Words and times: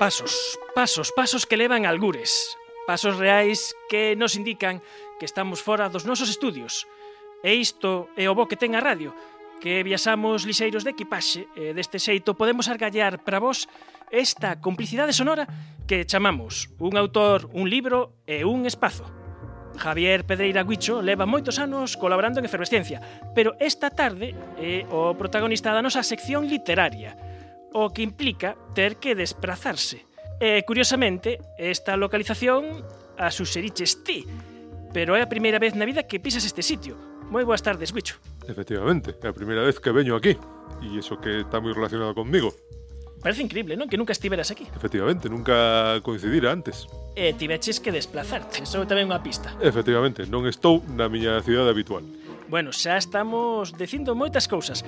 Pasos, 0.00 0.58
pasos, 0.74 1.12
pasos 1.12 1.44
que 1.44 1.60
levan 1.60 1.84
algures. 1.84 2.56
Pasos 2.88 3.20
reais 3.20 3.76
que 3.92 4.16
nos 4.16 4.32
indican 4.32 4.80
que 5.20 5.28
estamos 5.28 5.60
fora 5.60 5.92
dos 5.92 6.08
nosos 6.08 6.32
estudios. 6.32 6.88
E 7.44 7.52
isto 7.60 8.08
é 8.16 8.24
o 8.24 8.32
bo 8.32 8.48
que 8.48 8.56
ten 8.56 8.72
a 8.72 8.80
radio, 8.80 9.12
que 9.60 9.84
viaxamos 9.84 10.48
lixeiros 10.48 10.88
de 10.88 10.96
equipaxe 10.96 11.52
e 11.52 11.76
deste 11.76 12.00
xeito 12.00 12.32
podemos 12.32 12.72
argallar 12.72 13.20
para 13.20 13.44
vos 13.44 13.68
esta 14.08 14.56
complicidade 14.56 15.12
sonora 15.12 15.44
que 15.84 16.08
chamamos 16.08 16.72
un 16.80 16.96
autor, 16.96 17.52
un 17.52 17.68
libro 17.68 18.24
e 18.24 18.48
un 18.48 18.64
espazo. 18.64 19.04
Javier 19.76 20.24
Pedreira 20.24 20.64
Guicho 20.64 21.04
leva 21.04 21.28
moitos 21.28 21.60
anos 21.60 22.00
colaborando 22.00 22.40
en 22.40 22.48
Efervesciencia, 22.48 23.04
pero 23.36 23.52
esta 23.60 23.92
tarde 23.92 24.32
é 24.56 24.88
o 24.88 25.12
protagonista 25.12 25.76
da 25.76 25.84
nosa 25.84 26.00
sección 26.00 26.48
literaria 26.48 27.29
o 27.72 27.90
que 27.90 28.02
implica 28.02 28.56
ter 28.74 28.96
que 28.96 29.14
desplazarse. 29.14 30.06
E, 30.40 30.64
curiosamente, 30.64 31.38
esta 31.60 31.96
localización 32.00 32.82
a 33.20 33.28
suxeriches 33.28 34.00
ti, 34.02 34.24
pero 34.92 35.12
é 35.14 35.20
a 35.20 35.28
primeira 35.28 35.60
vez 35.60 35.76
na 35.76 35.84
vida 35.84 36.08
que 36.08 36.18
pisas 36.18 36.48
este 36.48 36.64
sitio. 36.64 36.96
Moi 37.30 37.44
boas 37.46 37.62
tardes, 37.62 37.92
Wicho. 37.92 38.18
Efectivamente, 38.48 39.14
é 39.22 39.28
a 39.28 39.36
primeira 39.36 39.62
vez 39.62 39.78
que 39.78 39.92
veño 39.94 40.16
aquí, 40.16 40.34
e 40.82 40.86
iso 40.96 41.20
que 41.20 41.44
está 41.44 41.60
moi 41.60 41.70
relacionado 41.76 42.16
conmigo. 42.16 42.50
Parece 43.20 43.44
increíble, 43.44 43.76
non? 43.76 43.84
Que 43.84 44.00
nunca 44.00 44.16
estiveras 44.16 44.48
aquí. 44.48 44.64
Efectivamente, 44.72 45.28
nunca 45.28 46.00
coincidira 46.00 46.48
antes. 46.48 46.88
E 47.12 47.36
tiveches 47.36 47.76
que 47.76 47.92
desplazarte, 47.92 48.64
só 48.64 48.80
tamén 48.88 49.12
unha 49.12 49.20
pista. 49.20 49.52
Efectivamente, 49.60 50.24
non 50.24 50.48
estou 50.48 50.80
na 50.96 51.06
miña 51.12 51.36
cidade 51.44 51.68
habitual. 51.68 52.02
Bueno, 52.48 52.72
xa 52.72 52.96
estamos 52.96 53.76
dicindo 53.76 54.16
moitas 54.16 54.48
cousas, 54.48 54.82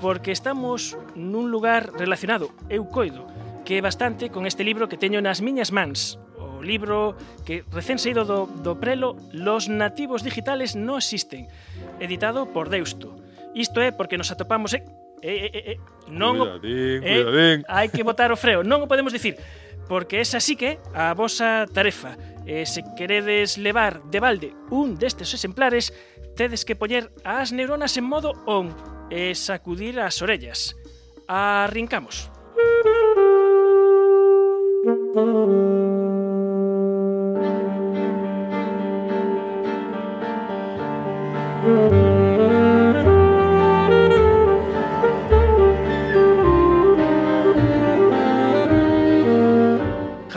porque 0.00 0.30
estamos 0.30 0.96
nun 1.18 1.50
lugar 1.50 1.90
relacionado, 1.94 2.54
eu 2.70 2.86
coido, 2.86 3.26
que 3.66 3.78
é 3.78 3.82
bastante 3.82 4.30
con 4.30 4.46
este 4.46 4.62
libro 4.62 4.88
que 4.88 4.96
teño 4.96 5.18
nas 5.20 5.42
miñas 5.42 5.74
mans, 5.74 6.16
o 6.38 6.62
libro 6.62 7.18
que 7.44 7.66
recén 7.70 7.98
saído 7.98 8.24
do, 8.24 8.46
do 8.46 8.78
prelo 8.78 9.18
Los 9.34 9.66
nativos 9.68 10.22
digitales 10.22 10.74
no 10.78 10.98
existen, 10.98 11.50
editado 11.98 12.50
por 12.50 12.70
Deusto. 12.70 13.18
Isto 13.54 13.82
é 13.82 13.90
porque 13.90 14.18
nos 14.18 14.30
atopamos... 14.30 14.74
Eh, 14.74 14.82
eh, 15.22 15.50
eh, 15.50 15.50
eh, 15.52 15.64
eh 15.74 15.78
non 16.08 16.38
cuidadín, 16.38 17.02
eh, 17.02 17.22
cuidadín. 17.26 17.58
Hai 17.66 17.90
que 17.90 18.06
botar 18.06 18.30
o 18.30 18.38
freo, 18.38 18.62
non 18.62 18.82
o 18.82 18.90
podemos 18.90 19.10
dicir 19.10 19.34
porque 19.88 20.20
esa 20.20 20.38
sí 20.38 20.54
que 20.54 20.78
a 20.94 21.16
vosa 21.16 21.64
tarefa. 21.72 22.14
E 22.48 22.64
se 22.64 22.84
queredes 22.96 23.56
levar 23.58 24.04
de 24.08 24.20
balde 24.20 24.48
un 24.72 24.96
destes 24.96 25.32
exemplares, 25.32 25.92
tedes 26.36 26.64
que 26.64 26.76
poñer 26.76 27.12
as 27.24 27.52
neuronas 27.52 27.96
en 27.96 28.04
modo 28.04 28.36
on, 28.48 28.72
e 29.10 29.34
sacudir 29.34 29.98
as 30.00 30.20
orellas. 30.22 30.76
Arrincamos. 31.26 32.30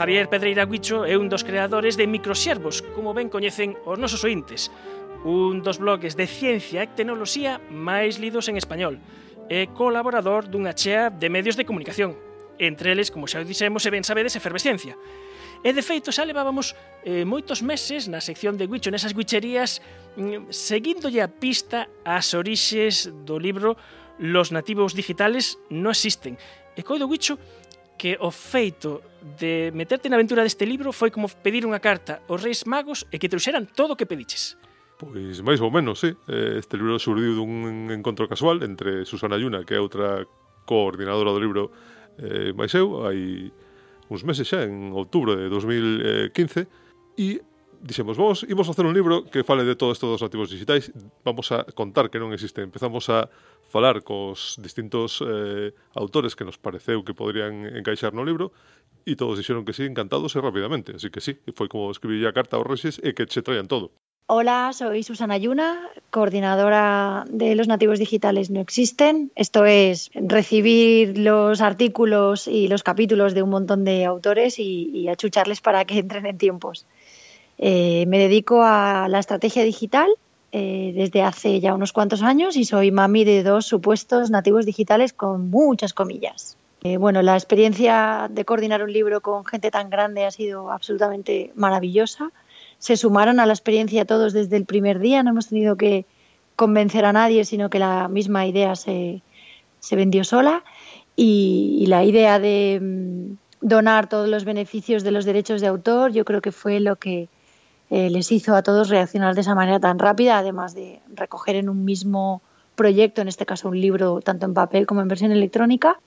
Javier 0.02 0.26
Pedreira 0.28 0.66
Guicho 0.66 1.06
é 1.06 1.14
un 1.14 1.30
dos 1.30 1.46
creadores 1.46 1.94
de 1.94 2.10
Microservos, 2.10 2.82
como 2.90 3.14
ben 3.14 3.30
coñecen 3.30 3.78
os 3.86 4.02
nosos 4.02 4.26
ointes, 4.26 4.66
un 5.24 5.62
dos 5.62 5.78
blogs 5.78 6.16
de 6.16 6.26
ciencia 6.26 6.82
e 6.82 6.90
tecnoloxía 6.90 7.62
máis 7.70 8.18
lidos 8.18 8.50
en 8.50 8.58
español 8.58 8.98
e 9.46 9.70
colaborador 9.70 10.50
dunha 10.50 10.74
chea 10.74 11.10
de 11.10 11.28
medios 11.30 11.54
de 11.54 11.66
comunicación, 11.66 12.16
entre 12.58 12.92
eles, 12.92 13.10
como 13.10 13.28
xa 13.28 13.42
o 13.42 13.46
dixemos, 13.46 13.84
e 13.86 13.90
ben 13.90 14.06
sabedes, 14.06 14.34
Efervesciencia. 14.34 14.96
E 15.62 15.70
de 15.70 15.82
feito 15.82 16.10
xa 16.10 16.26
levábamos 16.26 16.74
eh, 17.06 17.22
moitos 17.22 17.62
meses 17.62 18.10
na 18.10 18.18
sección 18.18 18.58
de 18.58 18.66
Guicho 18.66 18.90
nesas 18.90 19.14
guicherías 19.14 19.78
mm, 20.18 20.50
seguíndolle 20.50 21.22
a 21.22 21.30
pista 21.30 21.86
ás 22.02 22.34
orixes 22.34 23.10
do 23.22 23.38
libro 23.38 23.78
Los 24.18 24.50
nativos 24.50 24.94
digitales 24.94 25.58
no 25.70 25.94
existen. 25.94 26.34
E 26.74 26.82
coido 26.82 27.06
Guicho 27.06 27.38
que 27.94 28.18
o 28.18 28.34
feito 28.34 29.06
de 29.38 29.70
meterte 29.70 30.10
na 30.10 30.18
aventura 30.18 30.42
deste 30.42 30.66
libro 30.66 30.90
foi 30.90 31.14
como 31.14 31.30
pedir 31.30 31.62
unha 31.62 31.78
carta 31.78 32.26
aos 32.26 32.42
Reis 32.42 32.66
Magos 32.66 33.06
e 33.14 33.22
que 33.22 33.30
te 33.30 33.38
trouxeran 33.38 33.70
todo 33.70 33.94
o 33.94 33.98
que 33.98 34.08
pediches. 34.08 34.58
Pois 35.02 35.42
máis 35.42 35.58
ou 35.58 35.70
menos, 35.74 35.98
sí. 35.98 36.14
Eh, 36.30 36.62
este 36.62 36.78
libro 36.78 36.94
surdiu 36.94 37.34
dun 37.34 37.90
encontro 37.90 38.30
casual 38.30 38.62
entre 38.62 39.02
Susana 39.02 39.34
Yuna, 39.34 39.66
que 39.66 39.74
é 39.74 39.82
outra 39.82 40.22
coordinadora 40.62 41.34
do 41.34 41.42
libro, 41.42 41.74
eh, 42.22 42.54
máis 42.54 42.70
eu, 42.78 43.02
hai 43.02 43.50
uns 44.06 44.22
meses 44.22 44.46
xa, 44.46 44.62
en 44.62 44.94
outubro 44.94 45.34
de 45.34 45.50
2015, 45.50 46.70
e 47.18 47.42
dixemos, 47.82 48.14
vamos, 48.14 48.46
imos 48.46 48.62
facer 48.62 48.86
un 48.86 48.94
libro 48.94 49.26
que 49.26 49.42
fale 49.42 49.66
de 49.66 49.74
todo 49.74 49.90
isto 49.90 50.06
dos 50.06 50.22
nativos 50.22 50.54
digitais, 50.54 50.94
vamos 51.26 51.50
a 51.50 51.66
contar 51.74 52.06
que 52.06 52.22
non 52.22 52.30
existe. 52.30 52.62
Empezamos 52.62 53.10
a 53.10 53.26
falar 53.74 54.06
cos 54.06 54.54
distintos 54.62 55.18
eh, 55.18 55.74
autores 55.98 56.38
que 56.38 56.46
nos 56.46 56.62
pareceu 56.62 57.02
que 57.02 57.10
poderían 57.10 57.66
encaixar 57.74 58.14
no 58.14 58.22
libro, 58.22 58.54
e 59.02 59.18
todos 59.18 59.34
dixeron 59.34 59.66
que 59.66 59.74
sí, 59.74 59.82
encantados 59.82 60.30
e 60.30 60.38
rapidamente. 60.38 60.94
Así 60.94 61.10
que 61.10 61.18
sí, 61.18 61.42
foi 61.58 61.66
como 61.66 61.90
escribir 61.90 62.22
a 62.30 62.36
carta 62.36 62.54
aos 62.54 62.70
rexes 62.70 63.02
e 63.02 63.18
que 63.18 63.26
che 63.26 63.42
traían 63.42 63.66
todo. 63.66 63.90
Hola, 64.34 64.70
soy 64.72 65.02
Susana 65.02 65.36
Yuna, 65.36 65.90
coordinadora 66.08 67.26
de 67.28 67.54
Los 67.54 67.68
Nativos 67.68 67.98
Digitales 67.98 68.48
No 68.48 68.62
Existen. 68.62 69.30
Esto 69.34 69.66
es 69.66 70.10
recibir 70.14 71.18
los 71.18 71.60
artículos 71.60 72.48
y 72.48 72.66
los 72.66 72.82
capítulos 72.82 73.34
de 73.34 73.42
un 73.42 73.50
montón 73.50 73.84
de 73.84 74.06
autores 74.06 74.58
y, 74.58 75.06
achucharles 75.06 75.60
para 75.60 75.84
que 75.84 75.98
entren 75.98 76.24
en 76.24 76.38
tiempos. 76.38 76.86
Eh, 77.58 78.06
me 78.08 78.18
dedico 78.18 78.62
a 78.62 79.06
la 79.10 79.18
estrategia 79.18 79.64
digital 79.64 80.08
eh, 80.50 80.94
desde 80.96 81.20
hace 81.20 81.60
ya 81.60 81.74
unos 81.74 81.92
cuantos 81.92 82.22
años 82.22 82.56
y 82.56 82.64
soy 82.64 82.90
mami 82.90 83.24
de 83.24 83.42
dos 83.42 83.66
supuestos 83.66 84.30
nativos 84.30 84.64
digitales 84.64 85.12
con 85.12 85.50
muchas 85.50 85.92
comillas. 85.92 86.56
Eh, 86.84 86.96
bueno, 86.96 87.20
la 87.20 87.34
experiencia 87.34 88.28
de 88.30 88.46
coordinar 88.46 88.82
un 88.82 88.94
libro 88.94 89.20
con 89.20 89.44
gente 89.44 89.70
tan 89.70 89.90
grande 89.90 90.24
ha 90.24 90.30
sido 90.30 90.70
absolutamente 90.70 91.52
maravillosa. 91.54 92.30
Se 92.82 92.96
sumaron 92.96 93.38
a 93.38 93.46
la 93.46 93.52
experiencia 93.52 94.06
todos 94.06 94.32
desde 94.32 94.56
el 94.56 94.64
primer 94.64 94.98
día, 94.98 95.22
no 95.22 95.30
hemos 95.30 95.46
tenido 95.46 95.76
que 95.76 96.04
convencer 96.56 97.04
a 97.04 97.12
nadie, 97.12 97.44
sino 97.44 97.70
que 97.70 97.78
la 97.78 98.08
misma 98.08 98.44
idea 98.44 98.74
se, 98.74 99.22
se 99.78 99.94
vendió 99.94 100.24
sola. 100.24 100.64
Y, 101.14 101.84
la 101.86 102.02
idea 102.02 102.40
de 102.40 102.80
mm, 102.82 103.34
donar 103.60 104.08
todos 104.08 104.28
los 104.28 104.44
beneficios 104.44 105.04
de 105.04 105.12
los 105.12 105.24
derechos 105.24 105.60
de 105.60 105.68
autor 105.68 106.10
yo 106.10 106.24
creo 106.24 106.40
que 106.40 106.50
fue 106.50 106.80
lo 106.80 106.96
que 106.96 107.28
eh, 107.90 108.10
les 108.10 108.32
hizo 108.32 108.56
a 108.56 108.64
todos 108.64 108.88
reaccionar 108.88 109.36
de 109.36 109.42
esa 109.42 109.54
manera 109.54 109.78
tan 109.78 110.00
rápida, 110.00 110.38
además 110.38 110.74
de 110.74 110.98
recoger 111.14 111.54
en 111.54 111.68
un 111.68 111.84
mismo 111.84 112.42
proyecto, 112.74 113.22
en 113.22 113.28
este 113.28 113.46
caso 113.46 113.68
un 113.68 113.80
libro 113.80 114.20
tanto 114.22 114.46
en 114.46 114.54
papel 114.54 114.88
como 114.88 115.02
en 115.02 115.06
versión 115.06 115.30
electrónica, 115.30 116.00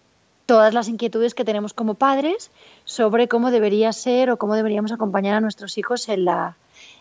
todas 0.45 0.73
las 0.73 0.89
inquietudes 0.89 1.35
que 1.35 1.45
tenemos 1.45 1.73
como 1.73 1.93
padres 1.93 2.51
sobre 2.83 3.29
cómo 3.29 3.49
debería 3.49 3.93
ser 3.93 4.29
o 4.29 4.37
cómo 4.37 4.55
deberíamos 4.55 4.91
acompañar 4.91 5.35
a 5.35 5.39
nuestros 5.39 5.77
hijos 5.77 6.09
en, 6.09 6.25
la, 6.25 6.57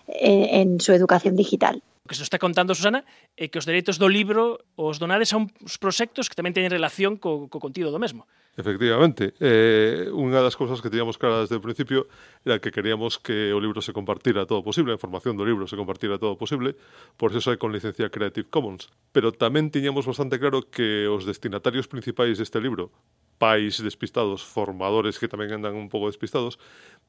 en, 0.08 0.44
en 0.60 0.80
su 0.80 0.92
educación 0.92 1.36
digital. 1.36 1.82
O 2.04 2.08
que 2.08 2.14
se 2.14 2.22
está 2.22 2.36
contando, 2.36 2.76
Susana, 2.76 3.00
é 3.32 3.48
que 3.48 3.56
os 3.56 3.64
dereitos 3.64 3.96
do 3.96 4.12
libro 4.12 4.60
os 4.76 5.00
donades 5.00 5.32
a 5.32 5.40
uns 5.40 5.80
proxectos 5.80 6.28
que 6.28 6.36
tamén 6.36 6.52
teñen 6.52 6.68
relación 6.68 7.16
co, 7.16 7.48
co 7.48 7.56
contido 7.56 7.88
do 7.88 7.96
mesmo. 7.96 8.28
Efectivamente. 8.60 9.32
Eh, 9.40 10.12
unha 10.12 10.44
das 10.44 10.52
cousas 10.52 10.84
que 10.84 10.92
teníamos 10.92 11.16
claras 11.16 11.48
desde 11.48 11.56
o 11.56 11.64
principio 11.64 12.04
era 12.44 12.60
que 12.60 12.68
queríamos 12.70 13.16
que 13.16 13.50
o 13.50 13.58
libro 13.58 13.80
se 13.80 13.96
compartira 13.96 14.44
todo 14.44 14.60
posible, 14.60 14.92
a 14.92 15.00
información 15.00 15.34
do 15.34 15.48
libro 15.48 15.64
se 15.64 15.80
compartira 15.80 16.20
todo 16.20 16.36
posible, 16.36 16.76
por 17.16 17.32
eso 17.32 17.48
é 17.50 17.56
con 17.56 17.72
licencia 17.72 18.12
Creative 18.12 18.52
Commons. 18.52 18.92
Pero 19.16 19.32
tamén 19.32 19.72
tiñamos 19.72 20.04
bastante 20.04 20.36
claro 20.36 20.68
que 20.68 21.08
os 21.08 21.24
destinatarios 21.24 21.88
principais 21.88 22.36
deste 22.36 22.60
libro 22.60 22.92
pais 23.38 23.82
despistados, 23.82 24.44
formadores 24.44 25.18
que 25.18 25.30
tamén 25.30 25.52
andan 25.52 25.74
un 25.74 25.90
pouco 25.90 26.08
despistados, 26.08 26.58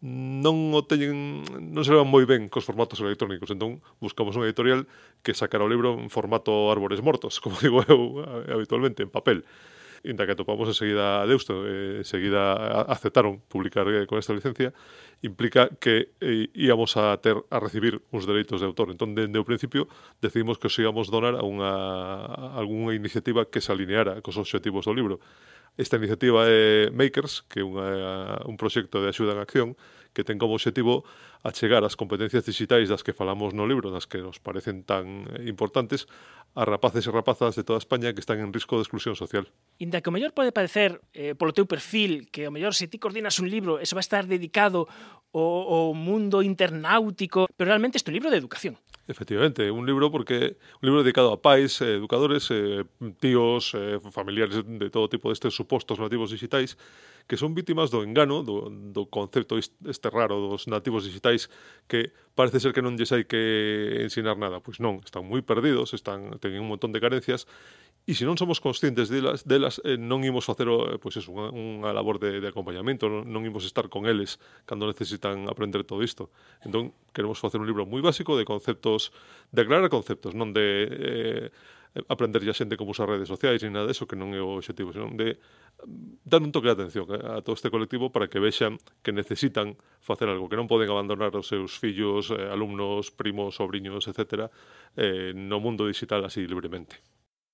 non 0.04 0.76
o 0.76 0.82
teñen, 0.84 1.46
non 1.46 1.84
se 1.86 1.94
levan 1.94 2.10
moi 2.12 2.28
ben 2.28 2.52
cos 2.52 2.68
formatos 2.68 3.00
electrónicos, 3.00 3.50
entón 3.50 3.80
buscamos 4.04 4.36
unha 4.36 4.50
editorial 4.50 4.90
que 5.24 5.38
sacara 5.38 5.64
o 5.64 5.72
libro 5.72 5.96
en 5.96 6.12
formato 6.12 6.70
árbores 6.74 7.00
mortos, 7.00 7.40
como 7.44 7.58
digo 7.62 7.86
eu 7.88 8.22
habitualmente, 8.52 9.06
en 9.06 9.12
papel 9.14 9.46
inda 10.06 10.26
que 10.26 10.34
atopamos 10.34 10.68
enseguida 10.68 11.22
a 11.22 11.26
Deusto, 11.26 11.66
eh, 11.66 11.98
enseguida 12.06 12.82
aceptaron 12.84 13.42
publicar 13.50 13.88
eh, 13.90 14.06
con 14.06 14.20
esta 14.20 14.34
licencia, 14.34 14.74
implica 15.22 15.70
que 15.80 16.14
eh, 16.22 16.48
íamos 16.54 16.96
a 16.98 17.18
ter 17.18 17.36
a 17.50 17.60
recibir 17.60 18.02
uns 18.12 18.28
dereitos 18.28 18.62
de 18.62 18.68
autor. 18.68 18.92
Entón, 18.94 19.16
dende 19.18 19.42
o 19.42 19.48
principio, 19.48 19.90
decidimos 20.22 20.62
que 20.62 20.70
os 20.70 20.78
íamos 20.78 21.10
donar 21.10 21.34
a, 21.34 21.44
unha, 21.44 21.74
a 22.30 22.62
algunha 22.62 22.94
iniciativa 22.94 23.50
que 23.50 23.60
se 23.60 23.74
alineara 23.74 24.22
cos 24.22 24.38
objetivos 24.38 24.86
do 24.86 24.94
libro. 24.94 25.18
Esta 25.78 25.98
iniciativa 25.98 26.48
é 26.48 26.90
Makers, 26.92 27.44
que 27.52 27.60
é 27.60 27.66
unha, 27.68 28.40
un 28.48 28.56
proxecto 28.56 29.04
de 29.04 29.12
axuda 29.12 29.36
en 29.36 29.44
acción 29.44 29.70
que 30.16 30.24
ten 30.24 30.40
como 30.40 30.56
objetivo 30.56 31.04
achegar 31.44 31.84
as 31.84 32.00
competencias 32.00 32.48
digitais 32.48 32.88
das 32.88 33.04
que 33.04 33.12
falamos 33.12 33.52
no 33.52 33.68
libro, 33.68 33.92
das 33.92 34.08
que 34.08 34.24
nos 34.24 34.40
parecen 34.40 34.88
tan 34.88 35.28
importantes, 35.44 36.08
a 36.56 36.64
rapaces 36.64 37.04
e 37.04 37.12
rapazas 37.12 37.60
de 37.60 37.68
toda 37.68 37.78
España 37.84 38.16
que 38.16 38.24
están 38.24 38.40
en 38.40 38.56
risco 38.56 38.80
de 38.80 38.88
exclusión 38.88 39.20
social. 39.20 39.52
Inda 39.78 40.00
que 40.00 40.08
o 40.08 40.16
mellor 40.16 40.32
pode 40.32 40.56
parecer 40.56 41.04
eh, 41.12 41.36
polo 41.36 41.52
teu 41.52 41.68
perfil 41.68 42.32
que 42.32 42.48
o 42.48 42.52
mellor 42.56 42.72
se 42.72 42.88
ti 42.88 42.96
coordinas 42.96 43.44
un 43.44 43.52
libro, 43.52 43.78
eso 43.84 44.00
a 44.00 44.02
estar 44.02 44.24
dedicado 44.24 44.88
ao, 45.36 45.92
ao 45.92 45.94
mundo 45.94 46.40
internautico, 46.40 47.52
pero 47.60 47.76
realmente 47.76 48.00
este 48.00 48.16
libro 48.16 48.32
de 48.32 48.40
educación. 48.40 48.80
Efectivamente, 49.08 49.70
un 49.70 49.86
libro 49.86 50.10
porque 50.10 50.58
un 50.82 50.88
libro 50.88 51.04
dedicado 51.04 51.32
a 51.32 51.42
pais, 51.42 51.82
eh, 51.82 51.94
educadores, 51.94 52.48
eh, 52.50 52.86
tíos, 53.20 53.76
eh, 53.76 54.00
familiares 54.10 54.64
de 54.66 54.90
todo 54.90 55.10
tipo 55.10 55.30
destes 55.30 55.54
supostos 55.54 56.00
nativos 56.00 56.32
digitais 56.32 56.78
que 57.26 57.38
son 57.38 57.58
vítimas 57.58 57.90
do 57.90 58.06
engano, 58.06 58.46
do, 58.46 58.70
do 58.70 59.10
concepto 59.10 59.58
este 59.58 60.08
raro 60.14 60.38
dos 60.38 60.70
nativos 60.70 61.06
digitais 61.06 61.50
que 61.90 62.14
parece 62.38 62.62
ser 62.62 62.72
que 62.72 62.86
non 62.86 62.96
lles 62.96 63.12
hai 63.12 63.26
que 63.26 64.06
ensinar 64.06 64.38
nada. 64.38 64.62
Pois 64.62 64.78
non, 64.78 65.02
están 65.02 65.26
moi 65.26 65.42
perdidos, 65.42 65.98
están, 65.98 66.38
teñen 66.38 66.62
un 66.62 66.70
montón 66.70 66.94
de 66.94 67.02
carencias 67.02 67.50
E 68.06 68.14
se 68.14 68.22
non 68.22 68.38
somos 68.38 68.62
conscientes 68.62 69.10
delas, 69.10 69.50
delas 69.50 69.82
eh, 69.82 69.98
non 69.98 70.22
imos 70.22 70.46
facer 70.46 70.70
eh, 70.70 71.02
pois 71.02 71.18
eso, 71.18 71.34
unha, 71.34 71.50
unha 71.50 71.90
labor 71.90 72.22
de, 72.22 72.38
de 72.38 72.48
acompañamento, 72.54 73.10
non, 73.10 73.26
non 73.26 73.42
imos 73.50 73.66
estar 73.66 73.90
con 73.90 74.06
eles 74.06 74.38
cando 74.70 74.86
necesitan 74.86 75.50
aprender 75.50 75.82
todo 75.90 76.06
isto. 76.06 76.30
Entón, 76.62 76.94
queremos 77.18 77.42
facer 77.42 77.58
un 77.58 77.66
libro 77.66 77.90
moi 77.90 78.06
básico 78.06 78.38
de 78.38 78.46
conceptos, 78.46 79.10
de 79.50 79.66
aclarar 79.66 79.90
conceptos, 79.90 80.38
non 80.38 80.54
de... 80.54 80.66
Eh, 80.86 81.48
aprenderlle 82.08 82.52
a 82.52 82.58
xente 82.58 82.76
como 82.76 82.92
usar 82.92 83.08
redes 83.08 83.32
sociais 83.32 83.64
e 83.64 83.72
nada 83.72 83.88
deso, 83.88 84.04
que 84.04 84.20
non 84.20 84.36
é 84.36 84.42
o 84.44 84.60
objetivo, 84.60 84.92
senón 84.92 85.16
de 85.16 85.40
mm, 85.40 86.28
dar 86.28 86.44
un 86.44 86.52
toque 86.52 86.68
de 86.68 86.76
atención 86.76 87.08
eh, 87.08 87.20
a, 87.20 87.40
todo 87.40 87.56
este 87.56 87.72
colectivo 87.72 88.12
para 88.12 88.28
que 88.28 88.44
vexan 88.44 88.76
que 89.00 89.16
necesitan 89.16 89.80
facer 90.04 90.28
algo, 90.28 90.52
que 90.52 90.60
non 90.60 90.68
poden 90.68 90.92
abandonar 90.92 91.32
os 91.40 91.48
seus 91.48 91.80
fillos, 91.80 92.36
eh, 92.36 92.52
alumnos, 92.52 93.16
primos, 93.16 93.56
sobrinhos, 93.56 94.12
etc., 94.12 94.52
eh, 95.00 95.32
no 95.32 95.64
mundo 95.64 95.88
digital 95.88 96.28
así 96.28 96.44
libremente. 96.44 97.00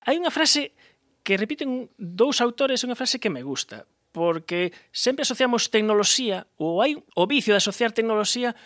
Hai 0.01 0.17
unha 0.17 0.33
frase 0.33 0.73
que 1.21 1.38
repiten 1.38 1.93
dous 2.01 2.41
autores, 2.41 2.81
unha 2.81 2.97
frase 2.97 3.21
que 3.21 3.29
me 3.29 3.45
gusta, 3.45 3.85
porque 4.11 4.73
sempre 4.89 5.23
asociamos 5.23 5.69
tecnoloxía 5.69 6.49
ou 6.57 6.81
hai 6.81 6.97
o 6.97 7.23
vicio 7.29 7.53
de 7.53 7.61
asociar 7.61 7.93
tecnoloxía 7.93 8.57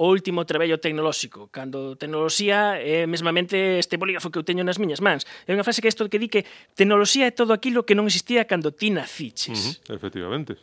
o 0.00 0.08
último 0.08 0.48
trebello 0.48 0.80
tecnolóxico, 0.80 1.52
cando 1.52 1.92
tecnoloxía 1.92 2.80
é 2.80 3.04
mesmamente 3.04 3.76
este 3.76 4.00
bolígrafo 4.00 4.32
que 4.32 4.40
eu 4.40 4.48
teño 4.48 4.64
nas 4.64 4.80
miñas 4.80 5.04
mans. 5.04 5.28
É 5.44 5.52
unha 5.52 5.60
frase 5.60 5.84
que 5.84 5.92
isto 5.92 6.08
que 6.08 6.16
di 6.16 6.32
que 6.32 6.48
tecnoloxía 6.72 7.28
é 7.28 7.36
todo 7.36 7.52
aquilo 7.52 7.84
que 7.84 7.92
non 7.92 8.08
existía 8.08 8.48
cando 8.48 8.72
ti 8.72 8.88
naciches. 8.88 9.60
Uh 9.60 9.92
-huh, 9.92 10.00
efectivamente. 10.00 10.56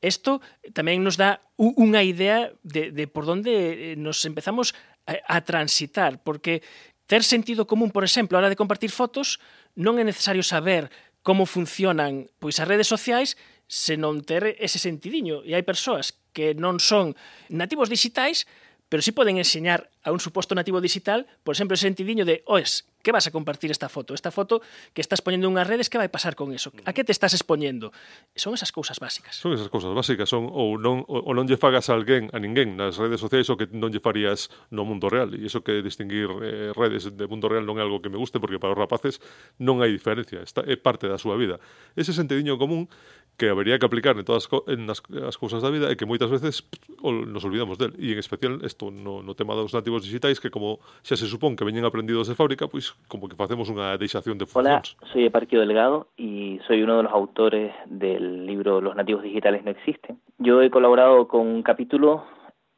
Isto 0.00 0.40
tamén 0.72 1.04
nos 1.04 1.20
dá 1.20 1.44
unha 1.60 2.00
idea 2.00 2.48
de, 2.64 2.96
de 2.96 3.04
por 3.12 3.28
onde 3.28 3.52
eh, 3.52 4.00
nos 4.00 4.24
empezamos 4.24 4.72
a, 5.04 5.20
a 5.20 5.44
transitar, 5.44 6.24
porque 6.24 6.64
ter 7.04 7.28
sentido 7.28 7.68
común, 7.68 7.92
por 7.92 8.08
exemplo, 8.08 8.40
a 8.40 8.40
hora 8.40 8.48
de 8.48 8.56
compartir 8.56 8.88
fotos, 8.88 9.36
non 9.76 10.00
é 10.00 10.04
necesario 10.08 10.40
saber 10.40 10.88
como 11.20 11.44
funcionan 11.44 12.32
pois 12.40 12.56
as 12.56 12.64
redes 12.64 12.88
sociais 12.88 13.36
se 13.68 14.00
non 14.00 14.24
ter 14.24 14.56
ese 14.56 14.80
sentidiño. 14.80 15.44
E 15.44 15.52
hai 15.52 15.60
persoas 15.60 16.16
que 16.32 16.56
non 16.56 16.80
son 16.80 17.14
nativos 17.52 17.92
digitais, 17.92 18.48
pero 18.92 19.00
sí 19.00 19.10
poden 19.10 19.38
enseñar 19.38 19.88
a 20.04 20.12
un 20.12 20.20
suposto 20.20 20.54
nativo 20.54 20.78
digital, 20.78 21.24
por 21.44 21.54
exemplo, 21.56 21.72
ese 21.72 21.88
sentidiño 21.88 22.26
de, 22.28 22.44
oes, 22.44 22.84
que 23.00 23.10
vas 23.10 23.26
a 23.26 23.30
compartir 23.30 23.70
esta 23.70 23.88
foto? 23.88 24.12
Esta 24.12 24.30
foto 24.30 24.60
que 24.92 25.00
estás 25.00 25.24
poñendo 25.24 25.48
en 25.48 25.56
unhas 25.56 25.64
redes, 25.64 25.88
que 25.88 25.96
vai 25.96 26.12
pasar 26.12 26.36
con 26.36 26.52
eso? 26.52 26.76
A 26.84 26.92
que 26.92 27.00
te 27.00 27.08
estás 27.08 27.32
expoñendo? 27.32 27.88
Son 28.36 28.52
esas 28.52 28.68
cousas 28.68 29.00
básicas. 29.00 29.40
Son 29.40 29.56
esas 29.56 29.72
cousas 29.72 29.96
básicas, 29.96 30.28
son 30.28 30.44
ou 30.44 30.76
non, 30.76 31.08
ou 31.08 31.32
non 31.32 31.48
lle 31.48 31.56
fagas 31.56 31.88
a 31.88 31.96
alguén, 31.96 32.28
a 32.36 32.38
ninguén 32.38 32.76
nas 32.76 33.00
redes 33.00 33.24
sociais 33.24 33.48
o 33.48 33.56
que 33.56 33.64
non 33.72 33.88
lle 33.88 34.04
farías 34.04 34.52
no 34.68 34.84
mundo 34.84 35.08
real. 35.08 35.32
E 35.32 35.40
iso 35.40 35.64
que 35.64 35.80
distinguir 35.80 36.28
eh, 36.44 36.76
redes 36.76 37.08
de 37.16 37.24
mundo 37.24 37.48
real 37.48 37.64
non 37.64 37.80
é 37.80 37.82
algo 37.82 38.04
que 38.04 38.12
me 38.12 38.20
guste, 38.20 38.44
porque 38.44 38.60
para 38.60 38.76
os 38.76 38.78
rapaces 38.78 39.24
non 39.56 39.80
hai 39.80 39.88
diferencia, 39.88 40.44
está, 40.44 40.60
é 40.68 40.76
parte 40.76 41.08
da 41.08 41.16
súa 41.16 41.40
vida. 41.40 41.56
Ese 41.96 42.12
sentidiño 42.12 42.60
común 42.60 42.92
que 43.36 43.48
habería 43.48 43.78
que 43.78 43.86
aplicar 43.86 44.16
en 44.16 44.24
todas 44.24 44.48
en 44.68 44.88
as, 44.90 45.02
as 45.26 45.36
cousas 45.36 45.62
da 45.62 45.70
vida 45.70 45.90
e 45.90 45.96
que 45.96 46.06
moitas 46.06 46.30
veces 46.30 46.62
nos 47.02 47.42
olvidamos 47.42 47.78
del. 47.80 47.96
E 47.98 48.14
en 48.14 48.18
especial 48.20 48.62
isto 48.62 48.92
no, 48.92 49.22
no 49.22 49.34
tema 49.34 49.56
dos 49.58 49.74
nativos 49.74 50.06
digitais 50.06 50.38
que 50.38 50.52
como 50.52 50.78
xa 51.02 51.18
se 51.18 51.26
supón 51.26 51.56
que 51.56 51.64
veñen 51.64 51.84
aprendidos 51.84 52.28
de 52.28 52.38
fábrica, 52.38 52.68
pois 52.68 52.94
como 53.08 53.26
que 53.26 53.34
facemos 53.34 53.66
unha 53.72 53.96
deixación 53.98 54.38
de 54.38 54.46
funcións. 54.46 54.94
Hola, 54.94 55.10
soy 55.10 55.22
Eparquio 55.26 55.60
Delgado 55.60 56.12
y 56.14 56.60
soy 56.68 56.82
uno 56.84 57.00
de 57.00 57.04
los 57.08 57.12
autores 57.12 57.74
del 57.86 58.46
libro 58.46 58.80
Los 58.80 58.94
nativos 58.94 59.22
digitales 59.22 59.64
no 59.64 59.72
existen. 59.72 60.20
Yo 60.38 60.62
he 60.62 60.70
colaborado 60.70 61.26
con 61.26 61.46
un 61.46 61.62
capítulo 61.62 62.24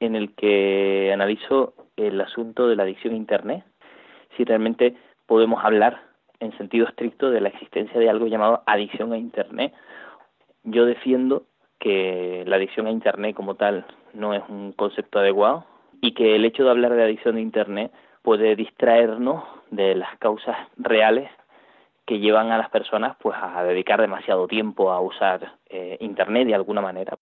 en 0.00 0.16
el 0.16 0.34
que 0.34 1.10
analizo 1.12 1.74
el 1.96 2.20
asunto 2.20 2.68
de 2.68 2.76
la 2.76 2.82
adicción 2.82 3.14
a 3.14 3.16
Internet, 3.16 3.64
si 4.36 4.44
realmente 4.44 4.96
podemos 5.26 5.64
hablar 5.64 6.02
en 6.40 6.56
sentido 6.58 6.86
estricto 6.86 7.30
de 7.30 7.40
la 7.40 7.48
existencia 7.48 7.98
de 7.98 8.08
algo 8.10 8.26
llamado 8.26 8.62
adicción 8.66 9.12
a 9.12 9.18
Internet. 9.18 9.72
Yo 10.64 10.86
defiendo 10.86 11.44
que 11.78 12.44
la 12.46 12.56
adicción 12.56 12.86
a 12.86 12.90
Internet 12.90 13.36
como 13.36 13.54
tal 13.54 13.86
no 14.12 14.34
es 14.34 14.42
un 14.48 14.72
concepto 14.72 15.18
adecuado 15.18 15.66
y 16.00 16.12
que 16.12 16.34
el 16.34 16.44
hecho 16.44 16.64
de 16.64 16.70
hablar 16.70 16.94
de 16.94 17.04
adicción 17.04 17.36
a 17.36 17.40
Internet 17.40 17.92
puede 18.22 18.56
distraernos 18.56 19.44
de 19.70 19.94
las 19.94 20.18
causas 20.18 20.56
reales 20.76 21.30
que 22.06 22.18
llevan 22.18 22.50
a 22.52 22.58
las 22.58 22.70
personas 22.70 23.16
pues 23.20 23.36
a 23.40 23.62
dedicar 23.64 24.00
demasiado 24.00 24.46
tiempo 24.46 24.90
a 24.90 25.00
usar 25.00 25.58
eh, 25.68 25.96
internet 26.00 26.46
de 26.46 26.54
alguna 26.54 26.80
manera. 26.80 27.16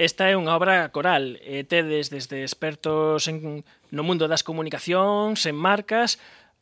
Esta 0.00 0.32
é 0.32 0.36
unha 0.36 0.56
obra 0.56 0.88
coral, 0.96 1.36
e 1.44 1.60
tedes 1.68 2.08
desde 2.08 2.40
expertos 2.40 3.28
en, 3.28 3.60
no 3.92 4.00
mundo 4.00 4.32
das 4.32 4.40
comunicacións, 4.40 5.44
en 5.44 5.52
marcas, 5.52 6.16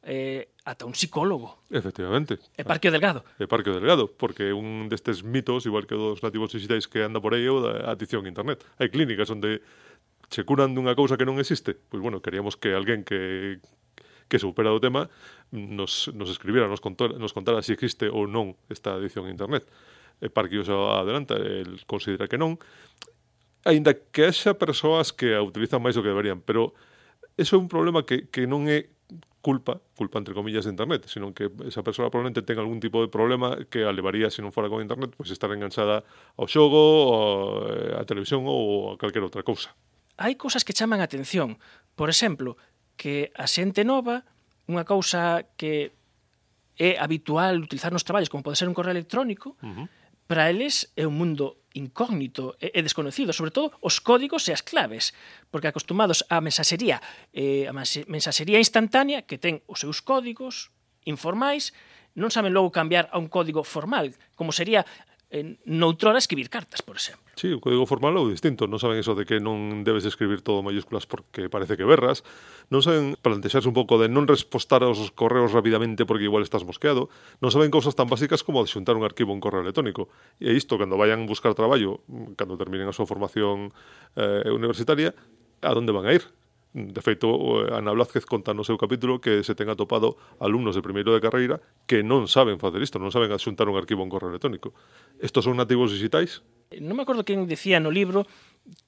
eh, 0.09 0.49
ata 0.65 0.89
un 0.89 0.97
psicólogo. 0.97 1.61
Efectivamente. 1.69 2.41
E 2.57 2.65
Parque 2.65 2.89
Delgado. 2.89 3.29
E 3.37 3.45
Parque 3.45 3.69
Delgado, 3.69 4.09
porque 4.09 4.57
un 4.57 4.89
destes 4.89 5.21
mitos, 5.21 5.69
igual 5.69 5.85
que 5.85 6.01
dos 6.01 6.25
nativos 6.25 6.49
digitais 6.57 6.89
que 6.89 7.05
anda 7.05 7.21
por 7.21 7.37
aí, 7.37 7.45
o 7.45 7.61
da 7.61 7.93
adicción 7.93 8.25
a 8.25 8.33
internet. 8.33 8.65
Hai 8.81 8.89
clínicas 8.89 9.29
onde 9.29 9.61
se 10.33 10.49
curan 10.49 10.73
dunha 10.73 10.97
cousa 10.97 11.21
que 11.21 11.29
non 11.29 11.37
existe. 11.37 11.77
Pois 11.77 12.01
bueno, 12.01 12.25
queríamos 12.25 12.57
que 12.57 12.73
alguén 12.73 13.05
que 13.05 13.61
que 14.29 14.41
supera 14.41 14.73
o 14.73 14.81
tema 14.81 15.09
nos, 15.53 16.09
nos 16.13 16.29
escribiera, 16.29 16.69
nos 16.69 16.81
contara, 16.81 17.17
nos 17.17 17.33
contara 17.33 17.61
se 17.61 17.73
si 17.73 17.77
existe 17.77 18.09
ou 18.09 18.25
non 18.25 18.57
esta 18.73 18.97
adicción 18.97 19.29
a 19.29 19.33
internet. 19.33 19.69
E 20.25 20.33
Parque 20.33 20.57
o 20.57 20.65
adelanta, 20.89 21.37
el 21.37 21.85
considera 21.85 22.33
que 22.33 22.41
non. 22.41 22.57
Ainda 23.69 23.93
que 23.93 24.25
haxa 24.25 24.57
persoas 24.57 25.13
que 25.13 25.37
a 25.37 25.45
utilizan 25.45 25.85
máis 25.85 25.93
do 25.93 26.01
que 26.01 26.09
deberían, 26.09 26.41
pero 26.41 26.73
eso 27.37 27.57
é 27.57 27.59
un 27.61 27.69
problema 27.69 28.09
que, 28.09 28.33
que 28.33 28.49
non 28.49 28.65
é 28.73 28.89
culpa, 29.41 29.81
culpa 29.97 30.19
entre 30.19 30.35
comillas 30.35 30.65
de 30.65 30.71
internet, 30.71 31.07
sino 31.07 31.33
que 31.33 31.51
esa 31.67 31.83
persoa 31.83 32.11
probablemente 32.11 32.43
tenga 32.43 32.61
algún 32.61 32.81
tipo 32.81 33.01
de 33.01 33.09
problema 33.09 33.57
que 33.71 33.85
alevaría 33.85 34.31
se 34.31 34.43
non 34.43 34.53
fora 34.53 34.69
con 34.69 34.83
internet, 34.85 35.15
pois 35.17 35.31
estar 35.33 35.49
enganchada 35.55 36.05
ao 36.37 36.47
xogo, 36.51 37.65
á 37.97 38.03
televisión 38.05 38.45
ou 38.45 38.93
a 38.93 39.01
calquera 39.01 39.25
outra 39.25 39.47
cousa. 39.47 39.73
Hai 40.19 40.35
cousas 40.35 40.67
que 40.67 40.75
chaman 40.75 41.01
a 41.01 41.09
atención. 41.09 41.57
Por 41.95 42.11
exemplo, 42.11 42.59
que 42.99 43.31
a 43.39 43.47
xente 43.47 43.87
nova, 43.87 44.27
unha 44.69 44.85
cousa 44.85 45.47
que 45.57 45.95
é 46.79 46.99
habitual 46.99 47.63
utilizar 47.63 47.95
nos 47.95 48.05
traballos, 48.05 48.29
como 48.29 48.45
pode 48.45 48.59
ser 48.59 48.69
un 48.69 48.77
correo 48.77 48.93
electrónico, 48.93 49.57
uh 49.65 49.67
-huh 49.67 49.98
para 50.29 50.53
eles 50.53 50.93
é 50.95 51.09
un 51.09 51.17
mundo 51.17 51.65
incógnito 51.73 52.55
e, 52.61 52.69
desconocido, 52.85 53.33
sobre 53.33 53.51
todo 53.51 53.73
os 53.81 53.97
códigos 53.99 54.45
e 54.47 54.53
as 54.53 54.61
claves, 54.61 55.17
porque 55.49 55.73
acostumados 55.73 56.23
á 56.29 56.45
mensaxería, 56.45 57.01
eh, 57.33 57.65
a 57.65 57.73
mensaxería 57.73 58.61
instantánea 58.61 59.25
que 59.25 59.41
ten 59.41 59.65
os 59.65 59.81
seus 59.81 60.05
códigos 60.05 60.71
informais, 61.09 61.73
non 62.13 62.29
saben 62.29 62.53
logo 62.53 62.69
cambiar 62.69 63.09
a 63.09 63.17
un 63.17 63.33
código 63.33 63.65
formal, 63.65 64.13
como 64.37 64.53
sería 64.53 64.85
en 65.31 65.61
noutrora 65.65 66.19
escribir 66.19 66.49
cartas, 66.49 66.81
por 66.81 66.97
exemplo. 66.97 67.29
Sí, 67.37 67.53
o 67.53 67.61
código 67.61 67.85
formal 67.87 68.17
é 68.17 68.23
distinto. 68.33 68.67
Non 68.67 68.81
saben 68.81 68.99
eso 68.99 69.13
de 69.13 69.29
que 69.29 69.39
non 69.39 69.85
debes 69.85 70.09
escribir 70.09 70.41
todo 70.41 70.65
mayúsculas 70.65 71.05
porque 71.05 71.53
parece 71.53 71.77
que 71.77 71.85
berras. 71.85 72.25
Non 72.73 72.81
saben 72.81 73.15
plantexarse 73.21 73.69
un 73.69 73.77
pouco 73.77 74.01
de 74.01 74.09
non 74.09 74.27
respostar 74.27 74.83
aos 74.83 74.99
correos 75.13 75.53
rapidamente 75.53 76.09
porque 76.09 76.27
igual 76.27 76.43
estás 76.43 76.65
mosqueado. 76.65 77.13
Non 77.45 77.53
saben 77.53 77.69
cousas 77.69 77.95
tan 77.95 78.09
básicas 78.09 78.41
como 78.41 78.65
xuntar 78.65 78.97
un 78.97 79.05
arquivo 79.05 79.37
un 79.37 79.45
correo 79.45 79.61
electrónico. 79.61 80.09
E 80.41 80.57
isto, 80.57 80.81
cando 80.81 80.97
vayan 80.97 81.29
buscar 81.29 81.53
traballo, 81.53 82.01
cando 82.35 82.57
terminen 82.57 82.89
a 82.89 82.97
súa 82.97 83.07
formación 83.07 83.71
eh, 84.17 84.49
universitaria, 84.49 85.13
a 85.61 85.71
donde 85.77 85.93
van 85.93 86.09
a 86.09 86.17
ir? 86.17 86.25
De 86.79 87.03
feito, 87.03 87.67
Ana 87.75 87.91
Blázquez 87.91 88.23
conta 88.23 88.55
no 88.55 88.63
seu 88.63 88.79
capítulo 88.79 89.19
que 89.19 89.43
se 89.43 89.59
ten 89.59 89.67
atopado 89.67 90.15
alumnos 90.39 90.79
de 90.79 90.83
primeiro 90.87 91.11
de 91.11 91.19
carreira 91.19 91.59
que 91.91 92.07
non 92.07 92.31
saben 92.31 92.63
facer 92.63 92.79
isto, 92.79 93.03
non 93.03 93.11
saben 93.11 93.35
adxuntar 93.35 93.67
un 93.67 93.75
arquivo 93.75 94.07
en 94.07 94.11
correo 94.15 94.31
electrónico. 94.31 94.71
Estos 95.19 95.43
son 95.43 95.59
nativos 95.59 95.91
digitais? 95.91 96.47
Non 96.79 96.95
me 96.95 97.03
acordo 97.03 97.27
quen 97.27 97.51
decía 97.51 97.83
no 97.83 97.91
libro 97.91 98.31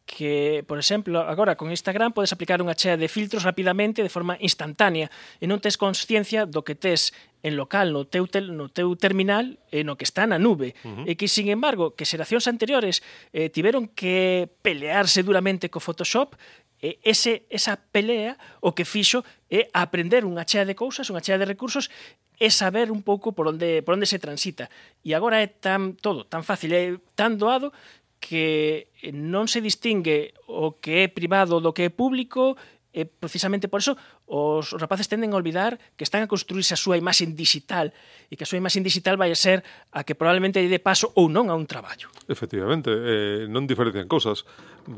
que, 0.04 0.64
por 0.68 0.78
exemplo, 0.78 1.20
agora 1.24 1.56
con 1.56 1.70
Instagram 1.70 2.12
podes 2.12 2.30
aplicar 2.30 2.60
unha 2.60 2.76
chea 2.76 3.00
de 3.00 3.08
filtros 3.08 3.42
rapidamente 3.42 4.04
de 4.04 4.12
forma 4.12 4.36
instantánea 4.38 5.08
e 5.40 5.48
non 5.48 5.58
tes 5.58 5.80
consciencia 5.80 6.44
do 6.44 6.60
que 6.62 6.76
tes 6.76 7.10
en 7.40 7.56
local 7.56 7.96
no 7.96 8.04
teu 8.04 8.28
tel, 8.28 8.52
no 8.52 8.68
teu 8.68 8.92
terminal 9.00 9.56
e 9.72 9.80
no 9.80 9.96
que 9.96 10.04
está 10.04 10.28
na 10.28 10.36
nube. 10.36 10.76
Uh 10.84 10.92
-huh. 10.92 11.04
E 11.08 11.16
que 11.16 11.24
sin 11.24 11.48
embargo, 11.48 11.96
que 11.96 12.04
xeracións 12.04 12.44
anteriores 12.50 13.00
eh 13.32 13.48
tiveron 13.48 13.88
que 13.88 14.44
pelearse 14.60 15.24
duramente 15.24 15.72
co 15.72 15.80
Photoshop 15.80 16.36
E 16.80 16.96
ese, 17.04 17.44
esa 17.52 17.76
pelea 17.76 18.40
o 18.64 18.72
que 18.72 18.88
fixo 18.88 19.20
é 19.52 19.68
aprender 19.76 20.24
unha 20.24 20.48
chea 20.48 20.64
de 20.64 20.72
cousas, 20.72 21.12
unha 21.12 21.20
chea 21.20 21.36
de 21.36 21.44
recursos 21.44 21.92
e 22.40 22.48
saber 22.48 22.88
un 22.88 23.04
pouco 23.04 23.36
por 23.36 23.52
onde, 23.52 23.84
por 23.84 24.00
onde 24.00 24.08
se 24.08 24.16
transita. 24.16 24.72
E 25.04 25.12
agora 25.12 25.44
é 25.44 25.48
tan 25.48 25.92
todo, 26.00 26.24
tan 26.24 26.40
fácil, 26.40 26.72
é 26.72 26.96
tan 27.12 27.36
doado 27.36 27.68
que 28.16 28.88
non 29.12 29.44
se 29.44 29.60
distingue 29.60 30.32
o 30.48 30.80
que 30.80 31.04
é 31.04 31.12
privado 31.12 31.60
do 31.60 31.76
que 31.76 31.88
é 31.88 31.92
público, 31.92 32.56
e 32.92 33.04
precisamente 33.04 33.68
por 33.68 33.84
eso 33.84 33.94
Os, 34.30 34.70
rapaces 34.78 35.10
tenden 35.10 35.34
a 35.34 35.36
olvidar 35.42 35.82
que 35.98 36.06
están 36.06 36.22
a 36.22 36.30
construirse 36.30 36.70
a 36.70 36.78
súa 36.78 36.94
imaxe 36.94 37.26
digital 37.26 37.90
e 38.30 38.38
que 38.38 38.46
a 38.46 38.48
súa 38.48 38.62
imaxe 38.62 38.78
digital 38.78 39.18
vai 39.18 39.34
a 39.34 39.38
ser 39.38 39.66
a 39.90 40.06
que 40.06 40.14
probablemente 40.14 40.62
de 40.62 40.78
paso 40.78 41.10
ou 41.18 41.26
non 41.26 41.50
a 41.50 41.58
un 41.58 41.66
traballo. 41.66 42.06
Efectivamente, 42.30 42.94
eh, 42.94 43.50
non 43.50 43.66
diferencian 43.66 44.06
cousas. 44.06 44.46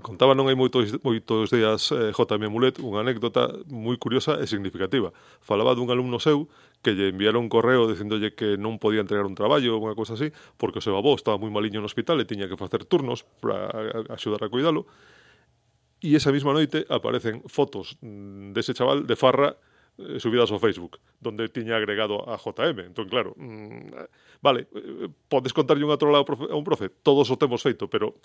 Contaba 0.05 0.37
non 0.37 0.53
hai 0.53 0.57
moitos, 0.57 1.01
moitos 1.01 1.49
días 1.49 1.89
eh, 1.97 2.13
J.M. 2.13 2.53
Mulet 2.53 2.77
unha 2.85 3.01
anécdota 3.01 3.49
moi 3.73 3.97
curiosa 3.97 4.37
e 4.37 4.45
significativa. 4.45 5.17
Falaba 5.41 5.73
dun 5.73 5.89
alumno 5.89 6.21
seu 6.21 6.53
que 6.85 6.93
lle 6.93 7.09
enviaron 7.09 7.49
un 7.49 7.51
correo 7.51 7.89
dicéndolle 7.89 8.37
que 8.37 8.61
non 8.61 8.77
podía 8.77 9.01
entregar 9.01 9.25
un 9.25 9.33
traballo 9.33 9.81
ou 9.81 9.81
unha 9.81 9.97
cousa 9.97 10.13
así, 10.13 10.29
porque 10.61 10.77
o 10.77 10.85
seu 10.85 10.93
avó 10.93 11.17
estaba 11.17 11.41
moi 11.41 11.49
maliño 11.49 11.81
no 11.81 11.89
hospital 11.89 12.21
e 12.21 12.29
tiña 12.29 12.53
que 12.53 12.61
facer 12.61 12.85
turnos 12.85 13.25
para 13.41 13.73
axudar 14.13 14.45
a 14.45 14.53
cuidalo 14.53 14.85
y 16.03 16.17
esa 16.17 16.33
misma 16.33 16.53
noche 16.53 16.85
aparecen 16.89 17.43
fotos 17.47 17.97
mm, 18.01 18.53
de 18.53 18.61
ese 18.61 18.75
chaval 18.75 19.07
de 19.07 19.17
farra 19.17 19.57
Eh, 19.99 20.17
subidas 20.19 20.49
ao 20.49 20.57
Facebook, 20.57 20.97
donde 21.21 21.53
tiña 21.53 21.77
agregado 21.77 22.25
a 22.25 22.41
JM. 22.41 22.89
Entón, 22.89 23.13
claro, 23.13 23.37
mmm, 23.37 23.93
vale, 24.41 24.65
eh, 24.73 25.13
podes 25.29 25.53
contarlle 25.53 25.85
un 25.85 25.93
trola 26.01 26.25
a 26.25 26.57
un 26.57 26.65
profe, 26.65 26.89
todos 26.89 27.29
o 27.29 27.37
temos 27.37 27.61
feito, 27.61 27.93
pero 27.93 28.17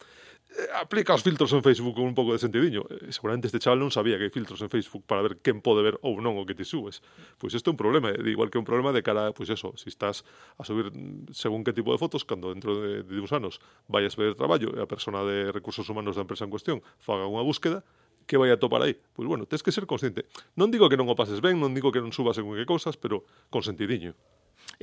eh, 0.48 0.64
aplica 0.80 1.12
os 1.12 1.20
filtros 1.20 1.52
en 1.52 1.60
Facebook 1.60 2.00
con 2.00 2.08
un 2.08 2.16
pouco 2.16 2.32
de 2.32 2.40
sentidiño. 2.40 2.88
Seguramente 3.12 3.52
este 3.52 3.60
chaval 3.60 3.84
non 3.84 3.92
sabía 3.92 4.16
que 4.16 4.32
hai 4.32 4.34
filtros 4.34 4.64
en 4.64 4.72
Facebook 4.72 5.04
para 5.04 5.20
ver 5.20 5.44
quen 5.44 5.60
pode 5.60 5.84
ver 5.84 6.00
ou 6.08 6.24
non 6.24 6.40
o 6.40 6.48
que 6.48 6.56
te 6.56 6.64
subes. 6.64 7.04
Pois 7.36 7.52
isto 7.52 7.68
é 7.68 7.76
un 7.76 7.80
problema, 7.80 8.16
igual 8.16 8.48
que 8.48 8.56
un 8.56 8.64
problema 8.64 8.96
de 8.96 9.04
cara, 9.04 9.36
pois 9.36 9.52
eso, 9.52 9.76
si 9.76 9.92
estás 9.92 10.24
a 10.56 10.64
subir 10.64 10.88
según 11.36 11.68
que 11.68 11.76
tipo 11.76 11.92
de 11.92 12.00
fotos, 12.00 12.24
cando 12.24 12.48
dentro 12.56 12.80
de, 12.80 13.04
de 13.04 13.20
uns 13.20 13.36
anos 13.36 13.60
vayas 13.92 14.16
pedir 14.16 14.40
traballo 14.40 14.72
e 14.72 14.80
a 14.80 14.88
persona 14.88 15.20
de 15.28 15.52
recursos 15.52 15.84
humanos 15.92 16.16
da 16.16 16.24
empresa 16.24 16.48
en 16.48 16.52
cuestión 16.56 16.80
faga 16.96 17.28
unha 17.28 17.44
búsqueda, 17.44 17.84
que 18.28 18.36
vai 18.36 18.52
atopar 18.52 18.84
aí? 18.84 19.00
Pois 19.16 19.26
bueno, 19.26 19.48
tens 19.48 19.64
que 19.64 19.72
ser 19.72 19.88
consciente. 19.88 20.28
Non 20.60 20.70
digo 20.70 20.92
que 20.92 21.00
non 21.00 21.08
o 21.08 21.16
pases 21.16 21.40
ben, 21.40 21.56
non 21.58 21.72
digo 21.72 21.90
que 21.96 22.04
non 22.04 22.12
subas 22.12 22.36
en 22.38 22.46
que 22.52 22.68
cousas, 22.68 23.00
pero 23.00 23.24
con 23.48 23.64
sentidiño. 23.64 24.14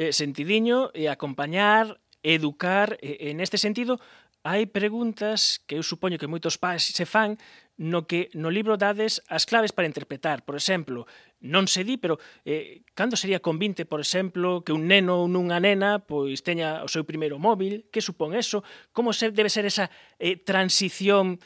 Eh, 0.01 0.11
sentidiño 0.11 0.91
e 0.97 1.13
acompañar, 1.13 2.01
educar, 2.25 2.97
e, 3.05 3.31
en 3.31 3.45
este 3.45 3.61
sentido, 3.61 4.01
hai 4.45 4.69
preguntas 4.69 5.65
que 5.65 5.77
eu 5.77 5.85
supoño 5.85 6.21
que 6.21 6.29
moitos 6.29 6.61
pais 6.61 6.85
se 6.85 7.09
fan 7.09 7.41
no 7.77 8.07
que 8.07 8.29
no 8.37 8.53
libro 8.53 8.77
dades 8.77 9.25
as 9.29 9.49
claves 9.49 9.73
para 9.73 9.89
interpretar. 9.89 10.45
Por 10.45 10.57
exemplo, 10.57 11.09
non 11.41 11.65
se 11.65 11.81
di, 11.81 11.97
pero 11.97 12.21
eh, 12.45 12.85
cando 12.93 13.17
sería 13.17 13.41
convinte, 13.41 13.89
por 13.89 14.05
exemplo, 14.05 14.61
que 14.61 14.77
un 14.77 14.85
neno 14.89 15.25
ou 15.25 15.29
nunha 15.33 15.61
nena 15.61 16.01
pois 16.05 16.45
teña 16.45 16.85
o 16.85 16.89
seu 16.93 17.09
primeiro 17.09 17.41
móvil? 17.41 17.89
Que 17.89 18.05
supón 18.05 18.37
eso? 18.37 18.61
Como 18.93 19.17
se 19.17 19.33
debe 19.33 19.49
ser 19.49 19.65
esa 19.65 19.89
eh, 20.21 20.37
transición 20.37 21.41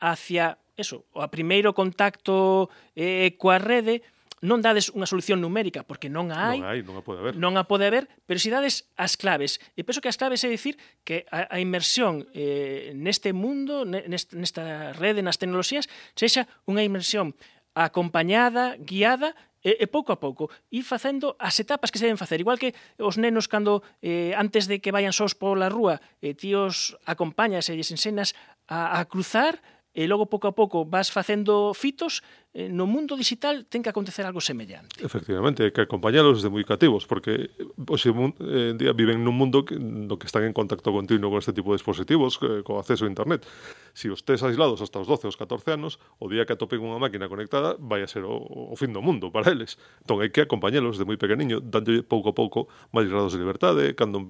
hacia 0.00 0.60
eso, 0.78 1.04
o 1.12 1.20
a 1.20 1.28
primeiro 1.28 1.74
contacto 1.74 2.70
eh, 2.94 3.34
coa 3.36 3.58
rede, 3.58 4.06
non 4.38 4.62
dades 4.62 4.94
unha 4.94 5.10
solución 5.10 5.42
numérica, 5.42 5.82
porque 5.82 6.06
non 6.06 6.30
a 6.30 6.54
hai, 6.54 6.62
non, 6.62 6.70
hai, 6.70 6.80
non 6.86 6.94
a 6.94 7.02
pode 7.02 7.18
haber, 7.18 7.34
non 7.34 7.52
a 7.58 7.66
pode 7.66 7.84
haber 7.90 8.06
pero 8.22 8.38
si 8.38 8.54
dades 8.54 8.86
as 8.94 9.18
claves. 9.18 9.58
E 9.74 9.82
penso 9.82 9.98
que 9.98 10.06
as 10.06 10.14
claves 10.14 10.46
é 10.46 10.48
dicir 10.48 10.78
que 11.02 11.26
a, 11.34 11.50
a 11.50 11.58
inmersión 11.58 12.30
eh, 12.30 12.94
neste 12.94 13.34
mundo, 13.34 13.82
neste, 13.82 14.38
nesta 14.38 14.94
rede, 14.94 15.26
nas 15.26 15.42
tecnoloxías, 15.42 15.90
sexa 16.14 16.46
unha 16.70 16.86
inmersión 16.86 17.34
acompañada, 17.74 18.78
guiada, 18.78 19.34
e, 19.62 19.74
e 19.82 19.86
pouco 19.90 20.14
a 20.14 20.18
pouco 20.22 20.50
ir 20.70 20.86
facendo 20.86 21.34
as 21.38 21.58
etapas 21.58 21.90
que 21.90 21.98
se 21.98 22.06
deben 22.06 22.20
facer. 22.20 22.38
Igual 22.38 22.62
que 22.62 22.74
os 23.02 23.18
nenos 23.18 23.50
cando 23.50 23.82
eh, 24.02 24.32
antes 24.38 24.70
de 24.70 24.78
que 24.78 24.94
vayan 24.94 25.14
sós 25.14 25.34
pola 25.34 25.66
rúa, 25.66 25.98
eh, 26.22 26.34
tíos 26.34 26.94
acompañas 27.02 27.66
e 27.66 27.74
lles 27.74 27.90
ensenas 27.90 28.38
a, 28.70 29.02
a 29.02 29.04
cruzar, 29.10 29.58
e 29.98 30.06
logo 30.06 30.26
pouco 30.26 30.46
a 30.46 30.52
pouco 30.52 30.84
vas 30.84 31.08
facendo 31.10 31.74
fitos 31.74 32.22
eh, 32.54 32.68
no 32.72 32.88
mundo 32.88 33.16
digital 33.16 33.68
ten 33.68 33.84
que 33.84 33.92
acontecer 33.92 34.24
algo 34.24 34.40
semellante. 34.40 35.04
Efectivamente, 35.04 35.68
hai 35.68 35.72
que 35.72 35.84
acompañalos 35.84 36.40
desde 36.40 36.48
moi 36.48 36.64
cativos, 36.64 37.04
porque 37.04 37.52
hoxe 37.84 38.08
eh, 38.08 38.72
en 38.72 38.76
día 38.80 38.96
viven 38.96 39.20
nun 39.20 39.36
mundo 39.36 39.68
que, 39.68 39.76
no 39.76 40.16
que 40.16 40.24
están 40.24 40.48
en 40.48 40.56
contacto 40.56 40.88
continuo 40.88 41.28
con 41.28 41.38
este 41.44 41.52
tipo 41.52 41.70
de 41.70 41.76
dispositivos, 41.76 42.40
eh, 42.40 42.64
co 42.64 42.80
acceso 42.80 43.04
a 43.04 43.12
internet. 43.12 43.44
Si 43.92 44.08
os 44.08 44.24
tes 44.24 44.40
aislados 44.40 44.80
hasta 44.80 44.96
os 44.96 45.06
12 45.06 45.28
os 45.28 45.36
14 45.36 45.76
anos, 45.76 46.00
o 46.16 46.32
día 46.32 46.48
que 46.48 46.56
atopen 46.56 46.80
unha 46.80 46.96
máquina 46.96 47.28
conectada 47.28 47.76
vai 47.76 48.00
a 48.00 48.08
ser 48.08 48.24
o, 48.24 48.40
o 48.40 48.74
fin 48.80 48.96
do 48.96 49.04
mundo 49.04 49.28
para 49.28 49.52
eles. 49.52 49.76
Entón 50.00 50.24
hai 50.24 50.32
que 50.32 50.40
acompañalos 50.40 50.96
de 50.96 51.04
moi 51.04 51.20
pequeniño, 51.20 51.60
dándolle 51.60 52.00
pouco 52.00 52.32
a 52.32 52.34
pouco 52.34 52.72
máis 52.96 53.12
grados 53.12 53.36
de 53.36 53.44
liberdade, 53.44 53.92
cando 53.92 54.24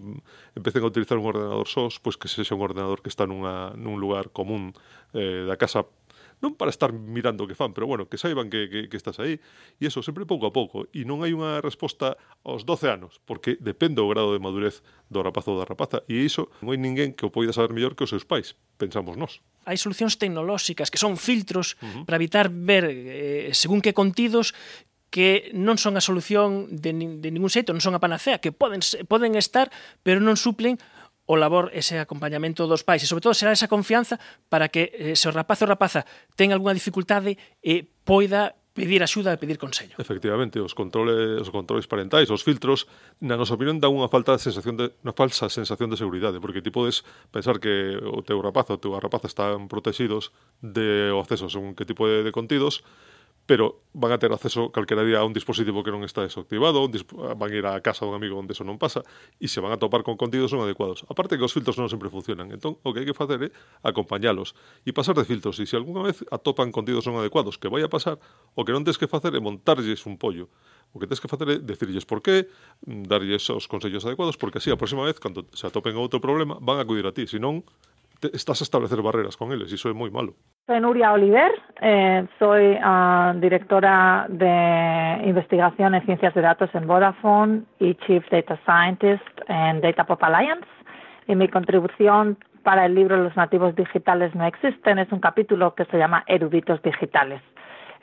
empecen 0.59 0.83
a 0.83 0.91
utilizar 0.91 1.23
un 1.23 1.31
ordenador 1.31 1.71
sós, 1.71 2.03
pois 2.03 2.19
que 2.19 2.27
sexa 2.27 2.59
un 2.59 2.67
ordenador 2.67 2.99
que 2.99 3.15
está 3.15 3.31
nunha, 3.31 3.73
nun 3.79 4.03
lugar 4.03 4.35
común 4.35 4.75
eh, 5.15 5.47
da 5.47 5.55
casa 5.55 5.87
non 6.39 6.55
para 6.55 6.71
estar 6.71 6.95
mirando 6.95 7.45
o 7.45 7.49
que 7.51 7.59
fan, 7.59 7.75
pero 7.75 7.91
bueno, 7.91 8.07
que 8.07 8.19
saiban 8.19 8.51
que, 8.51 8.71
que, 8.71 8.81
que 8.87 8.99
estás 8.99 9.19
aí, 9.19 9.43
e 9.79 9.85
eso 9.91 10.03
sempre 10.03 10.23
pouco 10.23 10.47
a 10.47 10.53
pouco, 10.55 10.87
e 10.95 11.03
non 11.03 11.27
hai 11.27 11.35
unha 11.35 11.59
resposta 11.59 12.15
aos 12.47 12.63
12 12.63 12.87
anos, 12.87 13.19
porque 13.27 13.59
depende 13.59 13.99
o 13.99 14.11
grado 14.11 14.31
de 14.35 14.41
madurez 14.43 14.87
do 15.11 15.23
rapaz 15.23 15.51
ou 15.51 15.59
da 15.59 15.67
rapaza, 15.67 16.07
e 16.07 16.23
iso 16.23 16.51
non 16.63 16.71
hai 16.75 16.79
ninguén 16.79 17.15
que 17.15 17.27
o 17.27 17.35
poida 17.35 17.51
saber 17.51 17.75
mellor 17.75 17.99
que 17.99 18.07
os 18.07 18.13
seus 18.13 18.23
pais, 18.23 18.55
pensamos 18.79 19.19
nós. 19.19 19.43
Hai 19.67 19.77
solucións 19.77 20.17
tecnolóxicas 20.17 20.89
que 20.89 21.01
son 21.03 21.19
filtros 21.19 21.75
uh 21.83 21.87
-huh. 21.87 22.05
para 22.07 22.17
evitar 22.17 22.49
ver 22.49 22.87
eh, 22.89 23.51
según 23.53 23.83
que 23.83 23.93
contidos 23.93 24.55
que 25.09 25.51
non 25.57 25.81
son 25.81 25.97
a 25.97 26.05
solución 26.05 26.69
de, 26.69 26.93
de 26.93 27.29
ningún 27.33 27.49
xeito, 27.49 27.73
non 27.73 27.81
son 27.81 27.97
a 27.97 28.03
panacea, 28.03 28.45
que 28.45 28.53
poden, 28.53 28.85
poden 29.09 29.41
estar, 29.41 29.73
pero 30.05 30.21
non 30.21 30.37
suplen 30.37 30.77
o 31.29 31.37
labor 31.37 31.69
ese 31.77 32.01
acompañamento 32.01 32.65
dos 32.65 32.89
pais 32.89 33.05
e 33.05 33.07
sobre 33.07 33.21
todo 33.21 33.37
será 33.37 33.53
esa 33.53 33.69
confianza 33.69 34.17
para 34.49 34.73
que 34.73 34.97
eh, 34.97 35.13
se 35.13 35.29
o 35.29 35.33
rapaz 35.33 35.61
ou 35.61 35.69
rapaza 35.69 36.09
ten 36.33 36.57
algunha 36.57 36.73
dificultade 36.73 37.37
e 37.61 37.73
eh, 37.73 37.81
poida 37.85 38.57
pedir 38.79 39.03
axuda 39.03 39.35
e 39.35 39.37
pedir 39.37 39.59
consello. 39.59 39.99
Efectivamente, 39.99 40.57
os 40.63 40.73
controles 40.73 41.43
os 41.43 41.51
controles 41.51 41.91
parentais, 41.91 42.31
os 42.31 42.47
filtros, 42.47 42.87
na 43.21 43.37
nosa 43.37 43.59
opinión 43.59 43.77
dan 43.83 43.93
unha 43.93 44.09
falta 44.09 44.33
de 44.33 44.41
sensación 44.41 44.81
de 44.81 44.95
unha 45.05 45.13
falsa 45.13 45.51
sensación 45.51 45.93
de 45.93 46.01
seguridade, 46.01 46.41
porque 46.41 46.65
ti 46.65 46.73
podes 46.73 47.03
pensar 47.35 47.61
que 47.61 47.99
o 48.01 48.23
teu 48.25 48.41
rapaz 48.41 48.73
ou 48.73 48.79
a 48.79 48.81
tua 48.81 48.97
rapaza 49.03 49.29
están 49.29 49.67
protegidos 49.69 50.33
de 50.65 51.13
o 51.13 51.21
acceso 51.21 51.53
según 51.53 51.77
que 51.77 51.85
tipo 51.85 52.07
de, 52.09 52.25
de 52.25 52.33
contidos, 52.33 52.87
pero 53.49 53.81
van 53.95 54.13
a 54.13 54.19
ter 54.19 54.31
acceso 54.31 54.71
calquera 54.71 55.03
día 55.03 55.19
a 55.21 55.25
un 55.25 55.33
dispositivo 55.33 55.81
que 55.81 55.89
non 55.89 56.05
está 56.05 56.21
desactivado, 56.21 56.85
un 56.85 56.93
ah, 57.25 57.33
van 57.33 57.49
ir 57.49 57.65
á 57.65 57.81
casa 57.81 58.05
dun 58.05 58.13
amigo 58.13 58.37
onde 58.37 58.53
eso 58.53 58.61
non 58.61 58.77
pasa, 58.77 59.01
e 59.41 59.49
se 59.49 59.65
van 59.65 59.73
a 59.73 59.81
topar 59.81 60.05
con 60.05 60.21
contidos 60.21 60.53
non 60.53 60.69
adecuados. 60.69 61.09
Aparte 61.09 61.41
que 61.41 61.49
os 61.49 61.57
filtros 61.57 61.81
non 61.81 61.89
sempre 61.89 62.13
funcionan, 62.13 62.53
entón 62.53 62.77
o 62.85 62.93
que 62.93 63.01
hai 63.01 63.09
que 63.09 63.17
facer 63.17 63.41
é 63.41 63.49
acompañalos 63.81 64.53
e 64.85 64.93
pasar 64.93 65.17
de 65.17 65.25
filtros, 65.25 65.57
e 65.57 65.65
se 65.65 65.81
algunha 65.81 66.05
vez 66.05 66.21
atopan 66.29 66.69
contidos 66.69 67.09
non 67.09 67.17
adecuados 67.17 67.57
que 67.57 67.73
vai 67.73 67.81
a 67.81 67.89
pasar, 67.89 68.21
o 68.53 68.69
que 68.69 68.73
non 68.77 68.85
tens 68.85 69.01
que 69.01 69.09
facer 69.09 69.33
é 69.33 69.41
montarlles 69.41 70.05
un 70.05 70.21
pollo. 70.21 70.53
O 70.93 71.01
que 71.01 71.09
tens 71.09 71.17
que 71.17 71.29
facer 71.33 71.49
é 71.49 71.57
decirlles 71.57 72.05
por 72.05 72.21
qué, 72.21 72.53
mm, 72.85 73.09
darlles 73.09 73.49
os 73.49 73.65
consellos 73.65 74.05
adecuados, 74.05 74.37
porque 74.37 74.61
así 74.61 74.69
a 74.69 74.77
próxima 74.77 75.09
vez, 75.09 75.17
cando 75.17 75.49
se 75.57 75.65
atopen 75.65 75.97
outro 75.97 76.21
problema, 76.21 76.61
van 76.61 76.77
a 76.77 76.85
acudir 76.85 77.09
a 77.09 77.17
ti, 77.17 77.25
senón 77.25 77.65
estás 78.21 78.61
a 78.61 78.69
establecer 78.69 79.01
barreras 79.01 79.41
con 79.41 79.57
eles, 79.57 79.73
e 79.73 79.81
iso 79.81 79.89
é 79.89 79.97
moi 79.97 80.13
malo. 80.13 80.37
Soy 80.69 80.81
Nuria 80.81 81.15
Oliver, 81.15 81.51
eh, 81.81 82.27
soy 82.39 82.77
uh, 82.77 83.41
directora 83.41 84.27
de 84.29 85.23
investigación 85.25 85.95
en 85.95 86.05
ciencias 86.05 86.35
de 86.35 86.43
datos 86.43 86.69
en 86.75 86.87
Vodafone 86.87 87.63
y 87.79 87.95
Chief 87.95 88.23
Data 88.31 88.59
Scientist 88.67 89.25
en 89.49 89.81
Data 89.81 90.05
Pop 90.05 90.23
Alliance. 90.23 90.69
Y 91.27 91.37
mi 91.37 91.49
contribución 91.49 92.37
para 92.65 92.85
el 92.85 92.95
libro 92.95 93.17
Los 93.17 93.35
nativos 93.35 93.75
digitales 93.77 94.35
no 94.35 94.45
existen 94.45 94.99
es 94.99 95.11
un 95.11 95.21
capítulo 95.21 95.75
que 95.75 95.87
se 95.87 95.97
llama 95.97 96.23
Eruditos 96.27 96.83
digitales. 96.83 97.41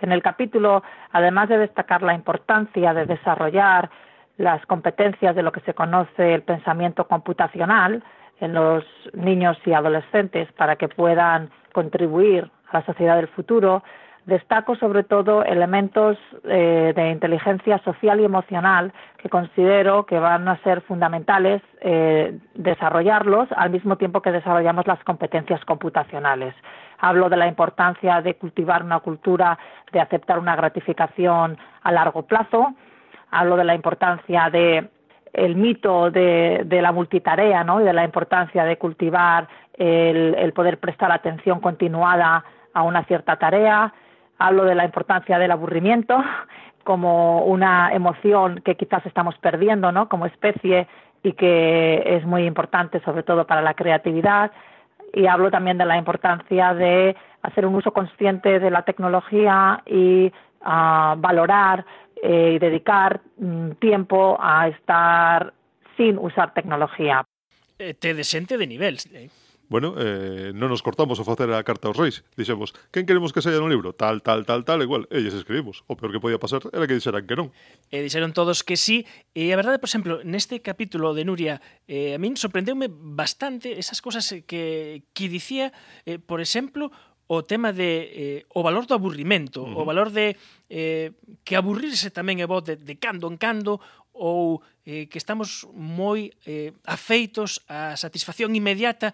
En 0.02 0.12
el 0.12 0.24
capítulo, 0.24 0.82
además 1.12 1.50
de 1.50 1.60
destacar 1.60 2.02
la 2.02 2.16
importancia 2.16 2.96
de 2.96 3.06
desarrollar 3.06 3.92
las 4.38 4.66
competencias 4.66 5.36
de 5.36 5.44
lo 5.44 5.52
que 5.52 5.62
se 5.62 5.76
conoce 5.76 6.34
el 6.34 6.42
pensamiento 6.42 7.08
computacional 7.08 8.04
en 8.40 8.54
los 8.54 8.84
niños 9.14 9.58
y 9.66 9.74
adolescentes 9.74 10.52
para 10.54 10.76
que 10.76 10.88
puedan 10.88 11.50
contribuir 11.74 12.50
a 12.72 12.80
la 12.80 12.86
sociedad 12.86 13.16
del 13.16 13.28
futuro, 13.28 13.84
destaco 14.26 14.76
sobre 14.76 15.04
todo 15.04 15.44
elementos 15.44 16.18
eh, 16.46 16.94
de 16.96 17.12
inteligencia 17.12 17.78
social 17.80 18.20
y 18.20 18.26
emocional 18.26 18.92
que 19.18 19.30
considero 19.30 20.06
que 20.06 20.18
van 20.18 20.48
a 20.48 20.58
ser 20.64 20.82
fundamentales 20.82 21.62
eh, 21.82 22.38
desarrollarlos 22.56 23.48
al 23.56 23.70
mismo 23.70 23.98
tiempo 23.98 24.22
que 24.22 24.32
desarrollamos 24.32 24.88
las 24.88 25.04
competencias 25.04 25.64
computacionales. 25.66 26.56
Hablo 26.98 27.30
de 27.30 27.38
la 27.38 27.48
importancia 27.48 28.22
de 28.22 28.36
cultivar 28.36 28.84
una 28.84 29.00
cultura 29.00 29.60
de 29.92 30.00
aceptar 30.00 30.40
una 30.40 30.56
gratificación 30.56 31.58
a 31.84 31.92
largo 31.92 32.24
plazo. 32.24 32.74
Hablo 33.30 33.58
de 33.58 33.64
la 33.64 33.76
importancia 33.76 34.50
de 34.50 34.90
el 35.36 35.56
mito 35.56 36.10
de, 36.12 36.64
de 36.66 36.82
la 36.82 36.92
multitarea 36.92 37.64
¿no? 37.64 37.82
y 37.82 37.84
de 37.84 37.94
la 37.94 38.06
importancia 38.06 38.64
de 38.64 38.78
cultivar 38.78 39.48
el, 39.78 40.54
poder 40.54 40.80
prestar 40.80 41.12
atención 41.12 41.60
continuada 41.60 42.44
a 42.74 42.84
una 42.84 43.04
cierta 43.04 43.36
tarea 43.36 43.94
hablo 44.38 44.64
de 44.64 44.76
la 44.76 44.86
importancia 44.86 45.38
del 45.38 45.52
aburrimiento 45.52 46.24
como 46.84 47.44
una 47.46 47.92
emoción 47.94 48.62
que 48.64 48.76
quizás 48.76 49.06
estamos 49.06 49.36
perdiendo, 49.40 49.92
¿no? 49.92 50.08
Como 50.08 50.28
especie 50.28 50.88
y 51.24 51.34
que 51.34 52.04
es 52.06 52.26
muy 52.26 52.46
importante 52.46 53.02
sobre 53.02 53.24
todo 53.24 53.48
para 53.48 53.62
la 53.62 53.74
creatividad 53.74 54.52
y 55.14 55.26
hablo 55.28 55.50
también 55.50 55.78
de 55.78 55.86
la 55.86 55.98
importancia 55.98 56.74
de 56.74 57.16
hacer 57.42 57.66
un 57.66 57.76
uso 57.76 57.92
consciente 57.92 58.60
de 58.60 58.70
la 58.70 58.84
tecnología 58.84 59.82
y 59.86 60.32
uh, 60.62 61.16
valorar 61.18 61.86
eh, 62.26 62.58
dedicar 62.60 63.22
mm, 63.38 63.78
tiempo 63.80 64.38
a 64.42 64.68
estar 64.68 65.54
sin 65.96 66.18
usar 66.18 66.54
tecnología. 66.54 67.24
Eh, 67.78 67.94
te 67.94 68.14
desente 68.14 68.58
de 68.58 68.68
nivel. 68.68 68.98
Eh. 69.14 69.30
Bueno, 69.68 69.96
eh, 69.98 70.54
non 70.54 70.70
nos 70.70 70.86
cortamos 70.86 71.18
a 71.18 71.26
facer 71.26 71.50
a 71.50 71.66
carta 71.66 71.90
aos 71.90 71.98
reis. 71.98 72.22
Dixemos, 72.38 72.78
quen 72.94 73.10
queremos 73.10 73.34
que 73.34 73.42
saia 73.42 73.58
no 73.58 73.66
libro? 73.66 73.98
Tal, 73.98 74.22
tal, 74.22 74.46
tal, 74.46 74.62
tal, 74.62 74.86
igual. 74.86 75.10
Elles 75.10 75.34
escribimos. 75.34 75.82
O 75.90 75.98
peor 75.98 76.14
que 76.14 76.22
podía 76.22 76.38
pasar 76.38 76.62
era 76.70 76.86
que 76.86 76.94
dixeran 76.94 77.26
que 77.26 77.34
non. 77.34 77.50
E 77.90 78.06
dixeron 78.06 78.30
todos 78.30 78.62
que 78.62 78.78
sí. 78.78 79.10
E 79.34 79.50
a 79.50 79.58
verdade, 79.58 79.82
por 79.82 79.90
exemplo, 79.90 80.22
neste 80.22 80.62
capítulo 80.62 81.18
de 81.18 81.26
Nuria, 81.26 81.66
eh, 81.90 82.14
a 82.14 82.22
min 82.22 82.38
sorprendeume 82.38 82.94
bastante 82.94 83.82
esas 83.82 84.06
cosas 84.06 84.30
que, 84.46 85.10
que 85.18 85.26
dicía, 85.34 85.74
eh, 86.06 86.22
por 86.22 86.46
exemplo, 86.46 86.94
o 87.28 87.42
tema 87.42 87.74
de 87.74 88.44
eh, 88.46 88.46
o 88.54 88.62
valor 88.62 88.86
do 88.86 88.94
aburrimento, 88.94 89.66
uh 89.66 89.70
-huh. 89.70 89.82
o 89.82 89.86
valor 89.86 90.14
de 90.14 90.38
eh, 90.70 91.12
que 91.44 91.58
aburrirse 91.58 92.14
tamén 92.14 92.38
é 92.42 92.46
bo 92.46 92.62
de, 92.62 92.78
de 92.78 92.96
cando 93.02 93.26
en 93.30 93.38
cando 93.38 93.82
ou 94.16 94.64
eh, 94.86 95.10
que 95.10 95.18
estamos 95.18 95.68
moi 95.74 96.32
eh, 96.46 96.72
afeitos 96.86 97.66
á 97.68 97.98
satisfacción 97.98 98.56
inmediata 98.56 99.12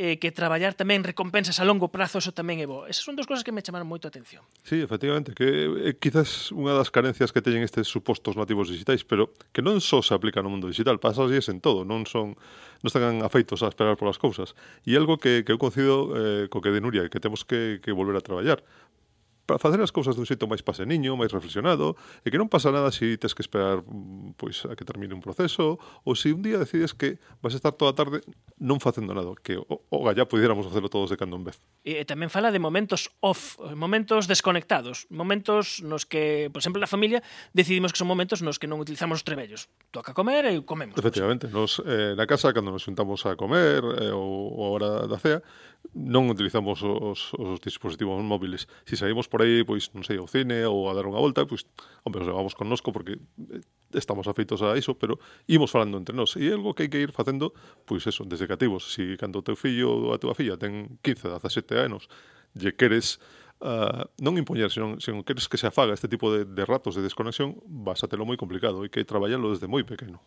eh, 0.00 0.16
que 0.16 0.32
traballar 0.32 0.72
tamén 0.72 1.04
recompensas 1.04 1.60
a 1.60 1.64
longo 1.68 1.92
prazo, 1.92 2.18
eso 2.18 2.32
tamén 2.32 2.60
é 2.60 2.66
bo. 2.66 2.88
Esas 2.88 3.04
son 3.04 3.16
dos 3.16 3.28
cosas 3.28 3.44
que 3.44 3.52
me 3.52 3.60
chamaron 3.60 3.84
moito 3.84 4.08
a 4.08 4.10
atención. 4.10 4.40
Sí, 4.64 4.80
efectivamente, 4.80 5.36
que 5.36 5.92
eh, 5.92 5.94
quizás 6.00 6.48
unha 6.52 6.72
das 6.72 6.88
carencias 6.88 7.30
que 7.30 7.44
teñen 7.44 7.60
estes 7.60 7.88
supostos 7.88 8.34
nativos 8.34 8.72
digitais, 8.72 9.04
pero 9.04 9.32
que 9.52 9.60
non 9.60 9.84
só 9.84 10.00
se 10.00 10.16
aplica 10.16 10.40
no 10.40 10.48
mundo 10.48 10.68
digital, 10.68 10.96
pasa 10.96 11.24
así 11.24 11.36
en 11.50 11.60
todo, 11.60 11.84
non 11.84 12.08
son 12.08 12.38
non 12.82 12.88
están 12.90 13.22
afeitos 13.22 13.62
a 13.62 13.70
esperar 13.70 13.94
polas 13.94 14.18
cousas. 14.18 14.58
E 14.82 14.98
algo 14.98 15.20
que, 15.20 15.46
que 15.46 15.52
eu 15.54 15.60
concido 15.60 16.10
eh, 16.18 16.50
co 16.50 16.58
que 16.64 16.74
de 16.74 16.80
Nuria, 16.82 17.06
que 17.06 17.22
temos 17.22 17.46
que, 17.46 17.78
que 17.78 17.94
volver 17.94 18.18
a 18.18 18.24
traballar, 18.24 18.64
facer 19.60 19.80
as 19.84 19.92
cousas 19.92 20.16
dun 20.16 20.24
xeito 20.24 20.48
máis 20.48 20.64
paseniño, 20.64 21.16
máis 21.18 21.32
reflexionado, 21.32 21.98
e 22.24 22.32
que 22.32 22.38
non 22.40 22.48
pasa 22.48 22.72
nada 22.72 22.88
se 22.88 23.02
si 23.02 23.18
tes 23.18 23.34
que 23.34 23.42
esperar 23.42 23.82
mm, 23.82 24.38
pois 24.38 24.64
a 24.64 24.78
que 24.78 24.86
termine 24.86 25.12
un 25.12 25.20
proceso 25.20 25.82
ou 26.06 26.14
se 26.14 26.22
si 26.22 26.28
un 26.30 26.40
día 26.46 26.56
decides 26.56 26.94
que 26.94 27.18
vas 27.42 27.52
a 27.52 27.58
estar 27.58 27.74
toda 27.74 27.92
a 27.92 27.96
tarde 27.98 28.22
non 28.62 28.78
facendo 28.78 29.10
nada, 29.10 29.34
que 29.42 29.58
o, 29.58 29.66
o 29.66 29.98
gallá 30.06 30.22
pudiéramos 30.30 30.62
facelo 30.62 30.86
todos 30.86 31.10
de 31.10 31.18
cando 31.18 31.34
en 31.34 31.44
vez. 31.50 31.58
E, 31.82 32.06
tamén 32.06 32.30
fala 32.30 32.54
de 32.54 32.62
momentos 32.62 33.10
off, 33.18 33.58
momentos 33.74 34.30
desconectados, 34.30 35.10
momentos 35.10 35.82
nos 35.82 36.06
que, 36.06 36.46
por 36.54 36.62
exemplo, 36.62 36.78
na 36.78 36.86
familia 36.86 37.26
decidimos 37.50 37.90
que 37.90 37.98
son 37.98 38.06
momentos 38.06 38.38
nos 38.40 38.62
que 38.62 38.70
non 38.70 38.78
utilizamos 38.78 39.20
os 39.20 39.26
trebellos. 39.26 39.66
Toca 39.90 40.14
comer 40.14 40.46
e 40.46 40.62
comemos. 40.62 40.94
Efectivamente, 40.94 41.50
nos 41.50 41.82
eh, 41.82 42.14
na 42.14 42.30
casa 42.30 42.54
cando 42.54 42.70
nos 42.70 42.86
juntamos 42.86 43.26
a 43.26 43.34
comer 43.34 43.82
eh, 43.82 44.14
ou, 44.14 44.54
ou 44.54 44.62
a 44.62 44.70
hora 44.70 44.90
da 45.10 45.18
cea, 45.18 45.42
non 45.92 46.30
utilizamos 46.32 46.80
os, 46.80 47.34
os 47.36 47.60
dispositivos 47.60 48.16
móviles. 48.24 48.64
Si 48.88 48.96
saímos 48.96 49.28
por 49.28 49.44
aí, 49.44 49.60
pois, 49.66 49.92
non 49.92 50.06
sei, 50.06 50.16
ao 50.16 50.30
cine 50.30 50.64
ou 50.64 50.88
a 50.88 50.96
dar 50.96 51.04
unha 51.04 51.20
volta, 51.20 51.44
pois, 51.44 51.68
hombre, 52.06 52.24
os 52.24 52.28
levamos 52.30 52.56
connosco 52.56 52.94
porque 52.94 53.18
eh, 53.18 53.60
estamos 53.92 54.24
afeitos 54.24 54.64
a 54.64 54.72
iso, 54.78 54.96
pero 54.96 55.20
imos 55.50 55.68
falando 55.68 56.00
entre 56.00 56.16
nós. 56.16 56.32
E 56.40 56.48
é 56.48 56.56
algo 56.56 56.72
que 56.72 56.86
hai 56.86 56.90
que 56.90 57.02
ir 57.02 57.12
facendo, 57.12 57.52
pois, 57.84 58.06
eso, 58.08 58.24
desde 58.24 58.48
cativos. 58.48 58.94
Si 58.94 59.20
cando 59.20 59.42
o 59.42 59.44
teu 59.44 59.58
fillo 59.58 59.90
ou 59.90 60.16
a 60.16 60.18
tua 60.22 60.32
filla 60.32 60.56
ten 60.56 60.96
15, 61.04 61.28
17 61.28 61.76
anos, 61.76 62.08
lle 62.56 62.72
queres 62.72 63.20
Uh, 63.62 64.10
non 64.18 64.34
impoñer, 64.34 64.74
senón, 64.74 64.98
senón 64.98 65.22
queres 65.22 65.46
que 65.46 65.54
se 65.54 65.70
afaga 65.70 65.94
este 65.94 66.10
tipo 66.10 66.34
de, 66.34 66.42
de 66.42 66.66
ratos 66.66 66.98
de 66.98 67.02
desconexión, 67.06 67.62
vas 67.62 68.02
a 68.02 68.10
telo 68.10 68.26
moi 68.26 68.34
complicado 68.34 68.82
e 68.82 68.90
que 68.90 69.06
traballarlo 69.06 69.54
desde 69.54 69.70
moi 69.70 69.86
pequeno. 69.86 70.18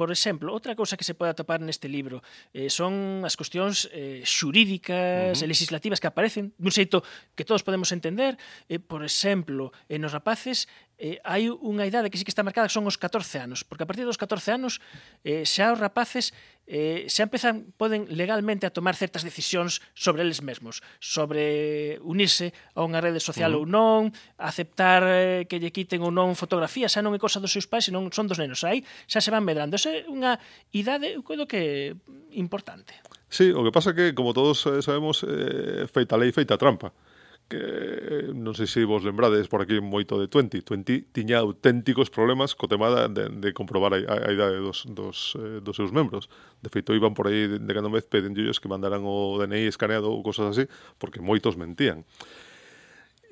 Por 0.00 0.10
exemplo, 0.10 0.48
outra 0.48 0.72
cousa 0.72 0.96
que 0.96 1.04
se 1.04 1.12
pode 1.12 1.36
atopar 1.36 1.60
neste 1.60 1.84
libro 1.84 2.24
eh, 2.56 2.72
son 2.72 3.20
as 3.20 3.36
cuestións 3.36 3.84
eh, 3.92 4.24
xurídicas 4.24 5.36
uh 5.36 5.36
-huh. 5.36 5.44
e 5.44 5.52
legislativas 5.52 6.00
que 6.00 6.08
aparecen 6.08 6.56
dun 6.56 6.72
xeito 6.72 7.04
que 7.36 7.44
todos 7.44 7.60
podemos 7.60 7.92
entender. 7.92 8.40
Eh, 8.72 8.80
por 8.80 9.04
exemplo, 9.04 9.76
eh, 9.92 10.00
nos 10.00 10.16
rapaces 10.16 10.72
eh, 11.00 11.16
hai 11.24 11.48
unha 11.48 11.88
idade 11.88 12.12
que 12.12 12.20
sí 12.20 12.28
que 12.28 12.30
está 12.30 12.44
marcada 12.44 12.68
que 12.68 12.76
son 12.76 12.84
os 12.84 13.00
14 13.00 13.40
anos, 13.40 13.64
porque 13.64 13.82
a 13.82 13.88
partir 13.88 14.04
dos 14.04 14.20
14 14.20 14.52
anos 14.52 14.84
eh, 15.24 15.48
xa 15.48 15.72
os 15.72 15.80
rapaces 15.80 16.36
eh, 16.68 17.08
xa 17.08 17.24
empezan, 17.24 17.72
poden 17.80 18.04
legalmente 18.12 18.68
a 18.68 18.70
tomar 18.70 18.94
certas 18.94 19.24
decisións 19.24 19.80
sobre 19.96 20.22
eles 20.22 20.44
mesmos, 20.44 20.84
sobre 21.00 21.98
unirse 22.04 22.52
a 22.76 22.84
unha 22.84 23.00
rede 23.00 23.18
social 23.18 23.56
uh 23.56 23.64
-huh. 23.64 23.66
ou 23.66 23.72
non, 23.72 24.12
aceptar 24.36 25.02
eh, 25.08 25.48
que 25.48 25.56
lle 25.56 25.72
quiten 25.72 26.04
ou 26.04 26.12
non 26.12 26.36
fotografía, 26.36 26.86
xa 26.92 27.00
non 27.00 27.16
é 27.16 27.18
cosa 27.18 27.40
dos 27.40 27.50
seus 27.50 27.64
pais, 27.64 27.88
senón 27.88 28.12
son 28.12 28.28
dos 28.28 28.36
nenos, 28.36 28.60
aí 28.62 28.84
xa 29.08 29.24
se 29.24 29.32
van 29.32 29.42
medrando. 29.42 29.80
Esa 29.80 29.90
é 29.90 30.04
unha 30.06 30.36
idade, 30.76 31.16
eu 31.16 31.24
creo 31.24 31.48
que 31.48 31.96
importante. 32.36 32.92
Sí, 33.32 33.50
o 33.50 33.64
que 33.64 33.72
pasa 33.72 33.96
que, 33.96 34.12
como 34.12 34.36
todos 34.36 34.68
eh, 34.68 34.84
sabemos, 34.84 35.24
eh, 35.24 35.88
feita 35.88 36.20
lei, 36.20 36.30
feita 36.30 36.60
trampa. 36.60 36.92
Uh 36.92 37.09
que 37.50 37.58
eh, 37.58 38.30
non 38.30 38.54
sei 38.54 38.70
se 38.70 38.86
vos 38.86 39.02
lembrades 39.02 39.50
por 39.50 39.58
aquí 39.58 39.82
moito 39.82 40.14
de 40.22 40.30
20. 40.30 40.62
20 40.62 41.10
tiña 41.10 41.42
auténticos 41.42 42.06
problemas 42.06 42.54
co 42.54 42.70
tema 42.70 43.10
de, 43.10 43.26
de 43.26 43.50
comprobar 43.50 43.98
a, 43.98 43.98
a 43.98 44.30
idade 44.30 44.62
dos, 44.62 44.86
dos, 44.86 45.34
eh, 45.34 45.58
dos 45.58 45.74
seus 45.74 45.90
membros. 45.90 46.30
De 46.62 46.70
feito, 46.70 46.94
iban 46.94 47.12
por 47.12 47.26
aí 47.26 47.50
de, 47.50 47.58
de 47.58 47.72
cando 47.74 47.90
vez 47.90 48.06
pedinllos 48.06 48.62
que 48.62 48.70
mandaran 48.70 49.02
o 49.02 49.34
DNI 49.42 49.66
escaneado 49.66 50.14
ou 50.14 50.22
cosas 50.22 50.54
así, 50.54 50.64
porque 51.02 51.18
moitos 51.18 51.58
mentían. 51.58 52.06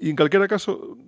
E 0.02 0.10
en 0.10 0.18
calquera 0.18 0.50
caso, 0.50 0.98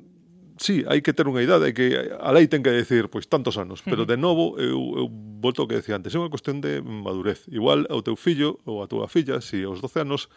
sí, 0.55 0.87
hai 0.87 1.03
que 1.03 1.11
ter 1.11 1.27
unha 1.27 1.43
idade 1.43 1.67
hai 1.67 1.75
que 1.75 2.15
a 2.15 2.31
lei 2.31 2.47
ten 2.47 2.63
que 2.63 2.71
decir, 2.71 3.11
pois, 3.11 3.27
tantos 3.27 3.59
anos, 3.59 3.83
pero 3.83 4.07
de 4.07 4.15
novo, 4.15 4.55
eu, 4.63 4.79
eu 5.03 5.07
volto 5.43 5.67
ao 5.67 5.69
que 5.69 5.83
decía 5.83 5.99
antes, 5.99 6.15
é 6.15 6.19
unha 6.23 6.31
cuestión 6.31 6.63
de 6.63 6.79
madurez. 6.79 7.43
Igual 7.51 7.91
ao 7.91 8.07
teu 8.07 8.15
fillo 8.15 8.63
ou 8.63 8.81
a 8.81 8.87
túa 8.87 9.11
filla, 9.11 9.43
se 9.43 9.59
si 9.59 9.67
aos 9.67 9.83
12 9.83 10.07
anos 10.07 10.31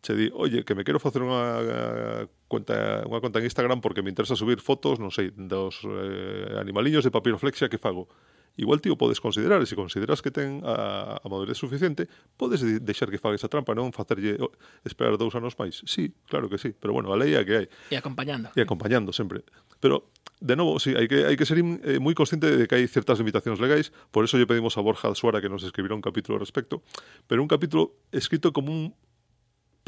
che 0.00 0.14
di, 0.14 0.30
oye, 0.32 0.64
que 0.64 0.74
me 0.74 0.84
quero 0.84 0.98
facer 0.98 1.20
unha 1.20 2.24
cuenta, 2.48 3.04
unha 3.04 3.20
conta 3.20 3.38
en 3.38 3.46
Instagram 3.46 3.84
porque 3.84 4.00
me 4.00 4.08
interesa 4.08 4.32
subir 4.34 4.64
fotos, 4.64 4.96
non 4.96 5.12
sei, 5.12 5.28
dos 5.36 5.84
eh, 5.84 6.56
animaliños 6.56 7.04
de 7.04 7.12
papiroflexia 7.12 7.68
que 7.68 7.76
fago. 7.76 8.08
Igual 8.56 8.80
tío 8.80 8.96
podes 8.98 9.20
considerar, 9.20 9.62
e 9.62 9.66
se 9.68 9.78
consideras 9.78 10.20
que 10.24 10.34
ten 10.34 10.60
a, 10.66 11.20
a 11.22 11.26
madurez 11.30 11.56
suficiente, 11.56 12.10
podes 12.34 12.60
deixar 12.82 13.08
que 13.08 13.20
faga 13.20 13.38
esa 13.38 13.46
trampa, 13.46 13.76
non 13.76 13.94
facerlle 13.94 14.40
oh, 14.42 14.50
esperar 14.82 15.14
dous 15.20 15.36
anos 15.38 15.54
máis. 15.54 15.84
Sí, 15.86 16.10
claro 16.26 16.50
que 16.50 16.58
sí, 16.58 16.74
pero 16.74 16.96
bueno, 16.96 17.14
a 17.14 17.16
lei 17.16 17.36
é 17.36 17.44
que 17.46 17.54
hai. 17.56 17.66
E 17.92 17.96
acompañando. 17.96 18.50
E 18.56 18.60
acompañando 18.60 19.14
sempre. 19.14 19.46
Pero 19.78 20.10
de 20.40 20.56
novo, 20.56 20.80
sí, 20.80 20.96
hai 20.96 21.06
que, 21.06 21.28
hai 21.28 21.36
que 21.36 21.44
ser 21.44 21.60
eh, 21.60 22.00
moi 22.00 22.16
consciente 22.16 22.48
de 22.48 22.64
que 22.64 22.74
hai 22.74 22.84
certas 22.88 23.20
limitacións 23.20 23.60
legais, 23.60 23.92
por 24.08 24.24
eso 24.24 24.40
lle 24.40 24.48
pedimos 24.48 24.74
a 24.76 24.84
Borja 24.84 25.12
Suara 25.12 25.44
que 25.44 25.52
nos 25.52 25.62
escribirá 25.62 25.92
un 25.94 26.04
capítulo 26.04 26.36
ao 26.36 26.42
respecto, 26.42 26.80
pero 27.28 27.44
un 27.44 27.48
capítulo 27.48 27.96
escrito 28.08 28.50
como 28.52 28.72
un 28.72 28.96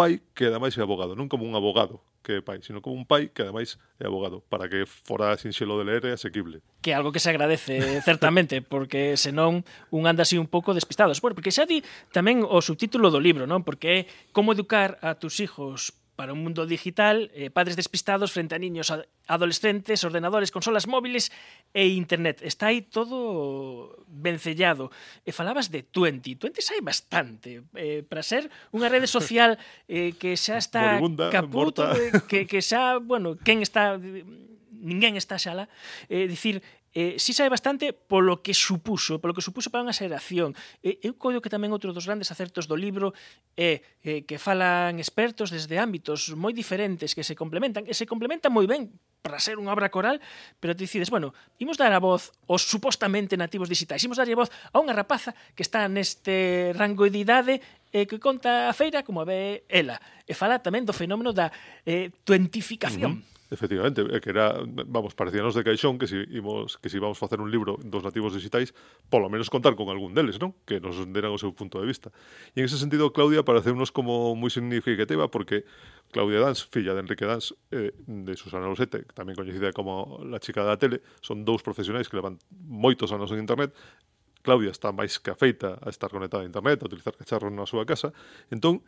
pai 0.02 0.18
que 0.34 0.50
ademais 0.50 0.74
é 0.74 0.82
abogado, 0.82 1.14
non 1.14 1.30
como 1.30 1.46
un 1.46 1.54
abogado 1.54 2.02
que 2.26 2.38
é 2.38 2.42
pai, 2.42 2.58
sino 2.62 2.82
como 2.82 2.98
un 2.98 3.06
pai 3.06 3.30
que 3.30 3.46
ademais 3.46 3.78
é 4.02 4.06
abogado, 4.10 4.42
para 4.50 4.66
que 4.66 4.82
fora 4.86 5.38
sinxelo 5.38 5.78
de 5.78 5.84
ler 5.86 6.02
e 6.10 6.18
asequible. 6.18 6.58
Que 6.82 6.90
é 6.90 6.98
algo 6.98 7.14
que 7.14 7.22
se 7.22 7.30
agradece, 7.30 8.02
certamente, 8.02 8.62
porque 8.62 9.14
senón 9.14 9.62
un 9.94 10.02
anda 10.10 10.26
así 10.26 10.38
un 10.38 10.50
pouco 10.50 10.74
despistados. 10.74 11.22
Bueno, 11.22 11.38
porque 11.38 11.54
xa 11.54 11.70
di 11.70 11.86
tamén 12.10 12.42
o 12.42 12.58
subtítulo 12.58 13.14
do 13.14 13.22
libro, 13.22 13.46
non? 13.46 13.62
Porque 13.62 13.86
é 13.94 14.00
como 14.34 14.50
educar 14.50 14.98
a 15.06 15.14
tus 15.18 15.38
hijos 15.38 15.94
para 16.16 16.32
un 16.32 16.42
mundo 16.44 16.66
digital, 16.66 17.30
eh, 17.34 17.48
padres 17.48 17.76
despistados 17.76 18.32
frente 18.32 18.54
a 18.54 18.60
niños, 18.60 18.90
a, 18.90 19.04
adolescentes, 19.26 20.04
ordenadores, 20.04 20.50
consolas 20.50 20.86
móviles 20.86 21.32
e 21.72 21.88
internet. 21.88 22.40
Está 22.44 22.68
aí 22.68 22.82
todo 22.82 24.04
vencellado. 24.08 24.92
E 25.24 25.32
falabas 25.32 25.72
de 25.72 25.82
20. 25.82 26.36
20 26.36 26.60
sai 26.60 26.84
bastante 26.84 27.64
eh, 27.74 28.04
para 28.04 28.20
ser 28.20 28.52
unha 28.76 28.92
rede 28.92 29.08
social 29.16 29.56
eh, 29.88 30.12
que 30.20 30.36
xa 30.36 30.60
está 30.60 31.00
Moribunda, 31.00 31.32
caputo, 31.32 31.82
morta. 31.82 31.96
Eh, 31.96 32.22
que, 32.28 32.44
que 32.44 32.60
xa, 32.60 33.00
bueno, 33.00 33.40
quen 33.40 33.64
está 33.64 33.96
ninguén 34.82 35.14
está 35.16 35.38
xa 35.38 35.54
lá. 35.54 35.64
eh, 36.10 36.26
dicir, 36.26 36.60
eh, 36.92 37.16
si 37.18 37.32
sabe 37.32 37.48
bastante 37.48 37.92
polo 37.92 38.44
que 38.44 38.52
supuso, 38.52 39.18
polo 39.18 39.32
que 39.32 39.40
supuso 39.40 39.72
para 39.72 39.84
unha 39.84 39.96
xeración. 39.96 40.52
Eh, 40.84 41.00
eu 41.00 41.16
coido 41.16 41.40
que 41.40 41.48
tamén 41.48 41.72
outro 41.72 41.96
dos 41.96 42.04
grandes 42.04 42.28
acertos 42.28 42.68
do 42.68 42.76
libro 42.76 43.16
é 43.56 43.80
eh, 44.04 44.20
eh, 44.20 44.20
que 44.28 44.36
falan 44.36 45.00
expertos 45.00 45.48
desde 45.48 45.80
ámbitos 45.80 46.36
moi 46.36 46.52
diferentes 46.52 47.16
que 47.16 47.24
se 47.24 47.32
complementan, 47.32 47.88
e 47.88 47.96
se 47.96 48.04
complementan 48.04 48.52
moi 48.52 48.68
ben 48.68 48.92
para 49.22 49.38
ser 49.38 49.56
unha 49.56 49.72
obra 49.72 49.88
coral, 49.88 50.18
pero 50.58 50.74
te 50.74 50.84
decides, 50.84 51.08
bueno, 51.08 51.32
imos 51.62 51.78
dar 51.78 51.94
a 51.94 52.02
voz 52.02 52.34
aos 52.50 52.66
supostamente 52.66 53.38
nativos 53.38 53.70
digitais, 53.70 54.02
imos 54.04 54.18
darlle 54.18 54.36
voz 54.36 54.50
a 54.74 54.76
unha 54.82 54.92
rapaza 54.92 55.32
que 55.56 55.64
está 55.64 55.88
neste 55.88 56.74
rango 56.76 57.08
de 57.08 57.22
idade 57.22 57.54
eh, 57.94 58.04
que 58.04 58.20
conta 58.20 58.68
a 58.68 58.74
feira 58.76 59.06
como 59.06 59.22
a 59.22 59.28
ve 59.28 59.64
ela. 59.70 59.96
E 60.28 60.36
fala 60.36 60.60
tamén 60.60 60.84
do 60.84 60.92
fenómeno 60.92 61.32
da 61.32 61.48
eh, 61.86 62.12
tuentificación. 62.26 63.12
Uh 63.12 63.18
-huh. 63.22 63.31
Efectivamente, 63.52 64.00
que 64.20 64.30
era, 64.30 64.56
vamos, 64.64 65.12
parecíanos 65.14 65.52
de 65.52 65.60
caixón 65.60 66.00
que 66.00 66.08
si 66.08 66.16
imos, 66.32 66.80
que 66.80 66.88
si 66.88 66.96
vamos 66.96 67.20
facer 67.20 67.36
un 67.36 67.52
libro 67.52 67.76
dos 67.84 68.00
nativos 68.00 68.32
digitais, 68.32 68.72
polo 69.12 69.28
menos 69.28 69.52
contar 69.52 69.76
con 69.76 69.92
algún 69.92 70.16
deles, 70.16 70.40
non? 70.40 70.56
Que 70.64 70.80
nos 70.80 70.96
deran 71.12 71.36
o 71.36 71.36
seu 71.36 71.52
punto 71.52 71.76
de 71.76 71.84
vista. 71.84 72.08
E 72.56 72.64
en 72.64 72.64
ese 72.64 72.80
sentido, 72.80 73.12
Claudia 73.12 73.44
pareceunos 73.44 73.92
como 73.92 74.32
moi 74.32 74.48
significativa 74.48 75.28
porque 75.28 75.68
Claudia 76.16 76.40
Dans, 76.40 76.64
filla 76.64 76.96
de 76.96 77.04
Enrique 77.04 77.28
Dans, 77.28 77.52
eh, 77.76 77.92
de 77.92 78.32
Susana 78.40 78.64
Rosete, 78.64 79.04
tamén 79.12 79.36
coñecida 79.36 79.68
como 79.76 80.24
la 80.24 80.40
chica 80.40 80.64
da 80.64 80.80
tele, 80.80 81.04
son 81.20 81.44
dous 81.44 81.60
profesionais 81.60 82.08
que 82.08 82.16
levan 82.16 82.40
moitos 82.56 83.12
anos 83.12 83.28
en 83.36 83.44
internet, 83.44 83.76
Claudia 84.40 84.72
está 84.72 84.96
máis 84.96 85.20
que 85.20 85.28
afeita 85.28 85.76
a 85.76 85.92
estar 85.92 86.08
conectada 86.08 86.40
a 86.40 86.48
internet, 86.48 86.80
a 86.80 86.88
utilizar 86.88 87.12
cacharros 87.12 87.52
na 87.52 87.68
súa 87.68 87.84
casa, 87.84 88.16
entón 88.48 88.80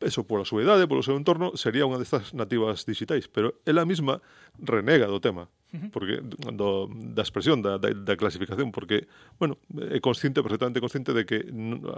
eso 0.00 0.26
pola 0.26 0.44
súa 0.44 0.62
idade, 0.66 0.88
polo 0.90 1.02
seu 1.04 1.14
entorno, 1.14 1.54
sería 1.54 1.86
unha 1.86 2.00
destas 2.00 2.34
nativas 2.34 2.82
digitais, 2.88 3.30
pero 3.30 3.58
ela 3.68 3.86
mesma 3.86 4.18
renega 4.58 5.06
do 5.06 5.22
tema, 5.22 5.46
porque 5.90 6.22
do, 6.22 6.86
da 6.90 7.22
expresión, 7.22 7.62
da, 7.62 7.78
da, 7.78 7.90
da 7.90 8.14
clasificación, 8.14 8.70
porque, 8.70 9.06
bueno, 9.38 9.58
é 9.90 9.98
consciente, 9.98 10.42
perfectamente 10.42 10.82
consciente 10.82 11.14
de 11.14 11.26
que 11.26 11.46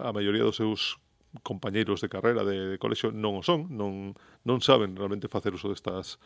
a 0.00 0.10
maioría 0.12 0.44
dos 0.44 0.56
seus 0.56 1.00
compañeiros 1.42 2.00
de 2.00 2.08
carreira 2.08 2.44
de, 2.44 2.76
de 2.76 2.78
colexo 2.78 3.12
non 3.12 3.36
o 3.36 3.42
son, 3.44 3.68
non, 3.72 4.16
non 4.44 4.58
saben 4.64 4.96
realmente 4.96 5.28
facer 5.28 5.52
uso 5.52 5.68
destas 5.68 6.16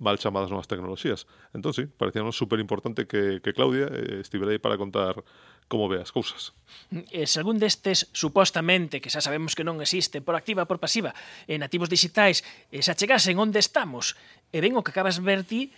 mal 0.00 0.18
chamadas 0.18 0.50
novas 0.50 0.66
tecnoloxías. 0.66 1.28
Entón, 1.52 1.76
sí, 1.76 1.84
parecíanos 1.86 2.34
super 2.34 2.58
importante 2.58 3.06
que, 3.06 3.44
que 3.44 3.52
Claudia 3.52 3.86
eh, 3.92 4.18
estivera 4.24 4.50
aí 4.50 4.58
para 4.58 4.80
contar 4.80 5.22
como 5.68 5.86
ve 5.86 6.02
as 6.02 6.10
cousas. 6.10 6.56
E 6.90 7.28
se 7.30 7.38
algún 7.38 7.62
destes, 7.62 8.10
supostamente, 8.10 8.98
que 8.98 9.12
xa 9.12 9.22
sabemos 9.22 9.54
que 9.54 9.62
non 9.62 9.78
existe, 9.78 10.18
por 10.18 10.34
activa 10.34 10.66
por 10.66 10.82
pasiva, 10.82 11.14
en 11.46 11.62
nativos 11.62 11.86
digitais, 11.86 12.42
e 12.74 12.82
se 12.82 12.90
achegasen 12.90 13.38
onde 13.38 13.62
estamos, 13.62 14.18
e 14.50 14.58
ven 14.58 14.74
o 14.74 14.82
que 14.82 14.90
acabas 14.90 15.22
ver 15.22 15.46
ti, 15.46 15.70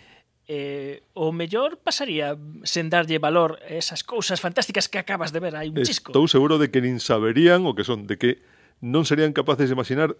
eh, 0.47 1.03
o 1.13 1.31
mellor 1.31 1.77
pasaría 1.77 2.35
sen 2.65 2.89
darlle 2.89 3.21
valor 3.21 3.61
a 3.61 3.75
esas 3.77 4.01
cousas 4.01 4.41
fantásticas 4.41 4.89
que 4.89 4.97
acabas 4.97 5.29
de 5.29 5.39
ver, 5.43 5.53
hai 5.53 5.69
un 5.69 5.83
chisco. 5.85 6.09
Estou 6.09 6.25
seguro 6.25 6.57
de 6.57 6.73
que 6.73 6.81
nin 6.81 6.97
saberían 6.97 7.67
o 7.69 7.77
que 7.77 7.85
son, 7.85 8.09
de 8.09 8.17
que 8.17 8.41
non 8.81 9.05
serían 9.05 9.35
capaces 9.35 9.69
de 9.69 9.75
imaginar 9.77 10.15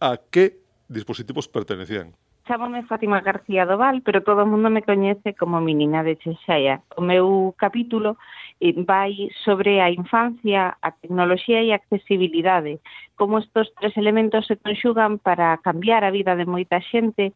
a 0.00 0.16
que 0.16 0.64
dispositivos 0.88 1.46
pertenecían. 1.46 2.16
Chámome 2.46 2.82
Fátima 2.84 3.20
García 3.20 3.66
Doval, 3.66 4.02
pero 4.02 4.22
todo 4.22 4.42
o 4.42 4.46
mundo 4.46 4.70
me 4.70 4.82
coñece 4.82 5.34
como 5.34 5.60
Minina 5.60 6.02
de 6.02 6.16
Cheshire. 6.16 6.80
O 6.96 7.02
meu 7.02 7.54
capítulo 7.56 8.16
eh, 8.60 8.74
vai 8.76 9.30
sobre 9.44 9.80
a 9.80 9.90
infancia, 9.90 10.76
a 10.82 10.90
tecnoloxía 10.90 11.62
e 11.62 11.72
a 11.72 11.78
accesibilidade, 11.78 12.80
como 13.14 13.38
estos 13.38 13.72
tres 13.78 13.96
elementos 13.96 14.46
se 14.46 14.56
conxugan 14.56 15.18
para 15.18 15.56
cambiar 15.62 16.02
a 16.02 16.10
vida 16.10 16.34
de 16.34 16.48
moita 16.48 16.80
xente 16.80 17.32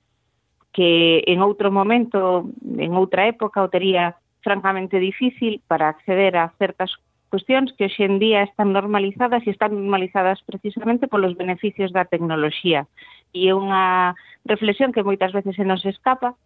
que 0.75 1.23
en 1.31 1.39
outro 1.39 1.71
momento, 1.71 2.51
en 2.67 2.93
outra 2.99 3.31
época, 3.31 3.63
o 3.63 3.71
tería 3.71 4.19
francamente 4.43 4.99
difícil 4.99 5.63
para 5.71 5.89
acceder 5.89 6.35
a 6.37 6.51
certas 6.59 6.91
cuestións 7.35 7.75
que 7.75 7.91
hoxe 7.91 8.07
en 8.07 8.23
día 8.23 8.47
están 8.47 8.71
normalizadas 8.71 9.43
e 9.43 9.51
están 9.51 9.75
normalizadas 9.75 10.39
precisamente 10.47 11.11
polos 11.11 11.35
beneficios 11.35 11.91
da 11.91 12.07
tecnoloxía 12.07 12.87
e 13.35 13.51
é 13.51 13.55
unha 13.55 14.15
reflexión 14.47 14.95
que 14.95 15.03
moitas 15.03 15.35
veces 15.35 15.59
se 15.59 15.67
nos 15.67 15.83
escapa, 15.85 16.39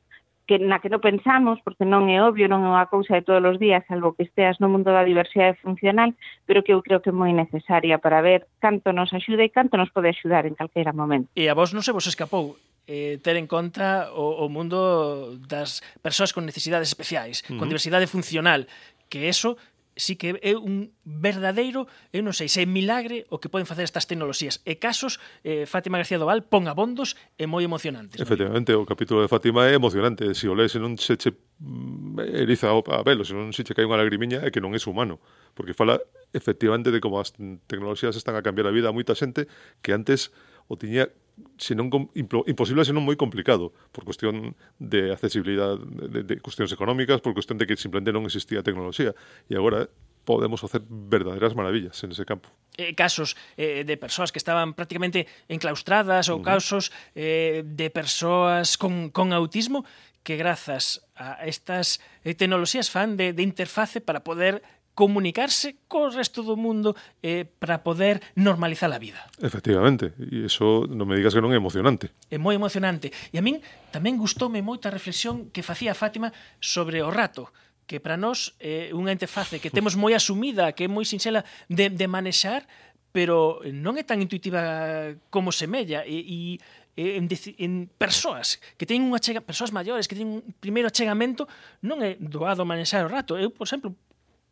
que 0.48 0.58
na 0.58 0.80
que 0.80 0.88
non 0.88 1.04
pensamos, 1.04 1.60
porque 1.60 1.84
non 1.84 2.08
é 2.08 2.24
obvio, 2.24 2.48
non 2.48 2.64
é 2.64 2.72
unha 2.72 2.88
cousa 2.88 3.20
de 3.20 3.22
todos 3.22 3.44
os 3.44 3.60
días, 3.60 3.84
salvo 3.84 4.16
que 4.16 4.24
esteas 4.24 4.56
no 4.64 4.72
mundo 4.72 4.88
da 4.88 5.04
diversidade 5.04 5.60
funcional, 5.60 6.16
pero 6.48 6.64
que 6.64 6.72
eu 6.72 6.80
creo 6.80 7.04
que 7.04 7.12
é 7.12 7.14
moi 7.14 7.36
necesaria 7.36 8.00
para 8.00 8.24
ver 8.24 8.48
canto 8.56 8.96
nos 8.96 9.12
axuda 9.12 9.44
e 9.44 9.52
canto 9.52 9.76
nos 9.76 9.92
pode 9.92 10.08
axudar 10.08 10.48
en 10.48 10.56
calquera 10.56 10.96
momento. 10.96 11.28
E 11.36 11.52
a 11.52 11.54
vos 11.54 11.76
non 11.76 11.84
se 11.84 11.92
vos 11.92 12.08
escapou 12.08 12.56
eh, 12.88 13.20
ter 13.20 13.36
en 13.36 13.44
conta 13.44 14.08
o, 14.16 14.40
o 14.40 14.48
mundo 14.48 15.36
das 15.36 15.84
persoas 16.00 16.32
con 16.32 16.48
necesidades 16.48 16.88
especiais, 16.88 17.44
uh 17.44 17.52
-huh. 17.52 17.60
con 17.60 17.68
diversidade 17.68 18.08
funcional, 18.08 18.64
que 19.12 19.28
eso 19.28 19.60
sí 19.98 20.16
que 20.16 20.38
é 20.40 20.54
un 20.54 20.94
verdadeiro, 21.02 21.90
eu 22.14 22.22
non 22.22 22.32
sei, 22.32 22.46
se 22.46 22.62
é 22.62 22.66
milagre 22.66 23.26
o 23.28 23.42
que 23.42 23.50
poden 23.50 23.66
facer 23.66 23.82
estas 23.84 24.06
tecnoloxías. 24.06 24.62
E 24.62 24.78
casos, 24.78 25.18
eh, 25.42 25.66
Fátima 25.66 25.98
García 25.98 26.16
Doval, 26.16 26.46
pon 26.46 26.70
abondos 26.70 27.18
e 27.36 27.44
moi 27.50 27.66
emocionantes. 27.66 28.22
Efectivamente, 28.22 28.72
o 28.72 28.86
capítulo 28.86 29.20
de 29.20 29.28
Fátima 29.28 29.66
é 29.66 29.74
emocionante. 29.74 30.30
Se 30.38 30.46
o 30.46 30.54
lees 30.54 30.78
non 30.78 30.96
se 30.96 31.18
che 31.18 31.34
mm, 31.34 32.22
eriza 32.46 32.70
a 32.70 33.02
velo, 33.02 33.26
se 33.26 33.34
non 33.34 33.50
se 33.50 33.66
che 33.66 33.74
cae 33.74 33.84
unha 33.84 33.98
lagrimiña 33.98 34.46
é 34.46 34.54
que 34.54 34.62
non 34.62 34.72
é 34.72 34.80
humano, 34.86 35.18
porque 35.58 35.74
fala 35.74 35.98
efectivamente 36.32 36.94
de 36.94 37.02
como 37.02 37.18
as 37.18 37.34
tecnoloxías 37.66 38.14
están 38.14 38.38
a 38.38 38.42
cambiar 38.46 38.70
a 38.70 38.72
vida 38.72 38.88
a 38.88 38.94
moita 38.94 39.18
xente 39.18 39.50
que 39.82 39.90
antes 39.90 40.30
o 40.70 40.78
tiña 40.78 41.10
senón 41.58 41.90
imposible, 42.14 42.84
senón 42.84 43.04
moi 43.04 43.18
complicado, 43.18 43.74
por 43.90 44.06
cuestión 44.06 44.54
de 44.78 45.10
accesibilidade, 45.10 45.82
de, 46.10 46.20
de 46.22 46.34
cuestións 46.38 46.70
económicas, 46.70 47.20
por 47.20 47.34
cuestión 47.34 47.58
de 47.58 47.66
que 47.66 47.74
simplemente 47.74 48.14
non 48.14 48.26
existía 48.26 48.62
tecnoloxía. 48.62 49.12
E 49.50 49.54
agora 49.58 49.90
podemos 50.28 50.60
facer 50.60 50.84
verdadeiras 50.88 51.56
maravillas 51.56 51.96
en 52.04 52.12
ese 52.12 52.28
campo. 52.28 52.52
Eh, 52.76 52.92
casos 52.94 53.32
eh, 53.56 53.82
de 53.88 53.96
persoas 53.96 54.30
que 54.30 54.38
estaban 54.38 54.76
prácticamente 54.76 55.24
enclaustradas 55.48 56.28
ou 56.28 56.38
uh 56.38 56.40
-huh. 56.40 56.50
casos 56.52 56.92
eh, 57.16 57.64
de 57.64 57.88
persoas 57.88 58.76
con, 58.76 59.08
con 59.08 59.32
autismo 59.32 59.88
que 60.22 60.36
grazas 60.36 61.08
a 61.16 61.48
estas 61.48 62.04
eh, 62.22 62.36
tecnoloxías 62.36 62.92
fan 62.92 63.16
de, 63.16 63.32
de 63.32 63.42
interface 63.42 64.04
para 64.04 64.20
poder 64.20 64.60
comunicarse 64.98 65.78
co 65.86 66.10
resto 66.10 66.42
do 66.42 66.58
mundo 66.58 66.98
eh, 67.22 67.46
para 67.46 67.86
poder 67.86 68.18
normalizar 68.34 68.90
a 68.90 68.98
vida. 68.98 69.22
Efectivamente, 69.38 70.10
e 70.18 70.50
iso 70.50 70.90
non 70.90 71.06
me 71.06 71.14
digas 71.14 71.38
que 71.38 71.38
non 71.38 71.54
é 71.54 71.58
emocionante. 71.62 72.10
É 72.26 72.34
moi 72.34 72.58
emocionante. 72.58 73.14
E 73.30 73.38
a 73.38 73.42
min 73.46 73.62
tamén 73.94 74.18
gustoume 74.18 74.58
moita 74.58 74.90
reflexión 74.90 75.54
que 75.54 75.62
facía 75.62 75.94
Fátima 75.94 76.34
sobre 76.58 76.98
o 77.06 77.14
rato 77.14 77.54
que 77.86 78.02
para 78.02 78.18
nós 78.18 78.58
é 78.58 78.90
eh, 78.90 78.98
unha 78.98 79.14
interface 79.14 79.62
que 79.62 79.70
temos 79.70 79.94
moi 79.94 80.18
asumida, 80.18 80.74
que 80.74 80.84
é 80.84 80.88
moi 80.90 81.06
sinxela 81.06 81.46
de, 81.70 81.94
de 81.94 82.06
manexar, 82.10 82.66
pero 83.14 83.62
non 83.70 83.94
é 83.94 84.02
tan 84.02 84.18
intuitiva 84.18 85.14
como 85.30 85.54
semella 85.54 86.02
e, 86.02 86.26
e 86.26 86.58
en, 86.98 87.30
en 87.30 87.72
persoas 87.94 88.58
que 88.74 88.82
teñen 88.82 89.06
unha 89.06 89.22
chega, 89.22 89.38
persoas 89.38 89.70
maiores 89.70 90.10
que 90.10 90.18
teñen 90.18 90.42
un 90.42 90.54
primeiro 90.58 90.90
achegamento 90.90 91.46
non 91.86 92.02
é 92.02 92.18
doado 92.18 92.66
manexar 92.66 93.06
o 93.06 93.12
rato. 93.14 93.38
Eu, 93.38 93.54
por 93.54 93.70
exemplo, 93.70 93.94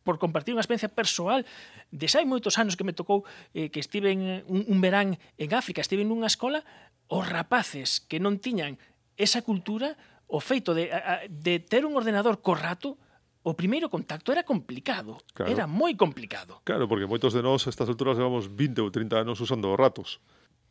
por 0.07 0.23
compartir 0.23 0.55
unha 0.55 0.63
experiencia 0.63 0.89
persoal 0.89 1.43
de 1.91 2.07
xa 2.07 2.23
hai 2.23 2.27
moitos 2.31 2.55
anos 2.63 2.79
que 2.79 2.87
me 2.87 2.95
tocou 2.95 3.27
eh, 3.51 3.75
que 3.75 3.83
estiven 3.83 4.47
un, 4.47 4.63
un 4.71 4.79
verán 4.79 5.19
en 5.19 5.51
África, 5.51 5.83
estive 5.83 6.07
nunha 6.07 6.31
escola 6.31 6.63
os 7.11 7.27
rapaces 7.27 8.07
que 8.07 8.23
non 8.23 8.39
tiñan 8.39 8.79
esa 9.19 9.43
cultura 9.43 9.99
o 10.31 10.39
feito 10.39 10.71
de, 10.79 10.95
de 11.27 11.59
ter 11.59 11.83
un 11.83 11.99
ordenador 11.99 12.39
corrato 12.39 12.95
o 13.47 13.55
primeiro 13.55 13.87
contacto 13.87 14.35
era 14.35 14.43
complicado, 14.43 15.23
claro. 15.31 15.47
era 15.47 15.65
moi 15.71 15.95
complicado. 15.95 16.59
Claro, 16.67 16.91
porque 16.91 17.07
moitos 17.07 17.31
de 17.31 17.47
nós 17.47 17.63
a 17.67 17.71
estas 17.71 17.87
alturas 17.87 18.19
levamos 18.19 18.51
20 18.51 18.83
ou 18.83 18.91
30 18.91 19.23
anos 19.23 19.39
usando 19.39 19.71
ratos, 19.79 20.19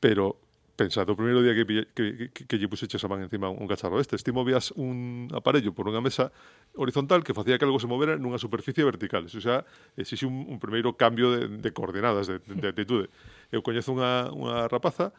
pero 0.04 0.44
pensad, 0.76 1.08
o 1.08 1.16
primeiro 1.16 1.40
día 1.40 1.56
que, 1.56 1.64
que, 1.96 2.30
que, 2.36 2.42
que 2.46 2.56
lle 2.60 2.68
puxeches 2.68 3.00
a 3.00 3.08
man 3.08 3.24
encima 3.24 3.48
un 3.48 3.64
cacharro 3.66 4.00
este, 4.04 4.20
ti 4.20 4.36
movías 4.36 4.76
un 4.76 5.32
aparello 5.32 5.72
por 5.72 5.88
unha 5.88 6.04
mesa 6.04 6.36
horizontal 6.76 7.24
que 7.24 7.32
facía 7.32 7.56
que 7.56 7.64
algo 7.64 7.80
se 7.80 7.88
movera 7.88 8.20
nunha 8.20 8.36
superficie 8.36 8.84
vertical. 8.84 9.26
Eso 9.26 9.40
xa 9.40 9.64
exixe 9.96 10.28
un, 10.28 10.44
un 10.52 10.60
primeiro 10.60 11.00
cambio 11.00 11.32
de, 11.32 11.48
de 11.48 11.70
coordenadas, 11.72 12.28
de, 12.28 12.44
de, 12.44 12.54
de 12.60 12.68
atitude. 12.68 13.08
Eu 13.56 13.64
coñezo 13.64 13.96
unha, 13.96 14.28
unha 14.36 14.68
rapaza 14.68 15.16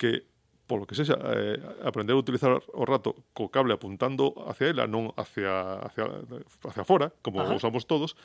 que 0.00 0.24
polo 0.66 0.86
que 0.86 0.98
sexa, 0.98 1.14
eh, 1.14 1.62
aprender 1.86 2.16
a 2.16 2.18
utilizar 2.18 2.58
o 2.58 2.84
rato 2.84 3.14
co 3.30 3.48
cable 3.54 3.72
apuntando 3.72 4.34
hacia 4.50 4.74
ela, 4.74 4.84
non 4.90 5.14
hacia, 5.14 5.78
hacia, 5.78 6.10
hacia 6.66 6.82
fora, 6.82 7.14
como 7.22 7.38
Ajá. 7.38 7.54
usamos 7.54 7.86
todos, 7.86 8.18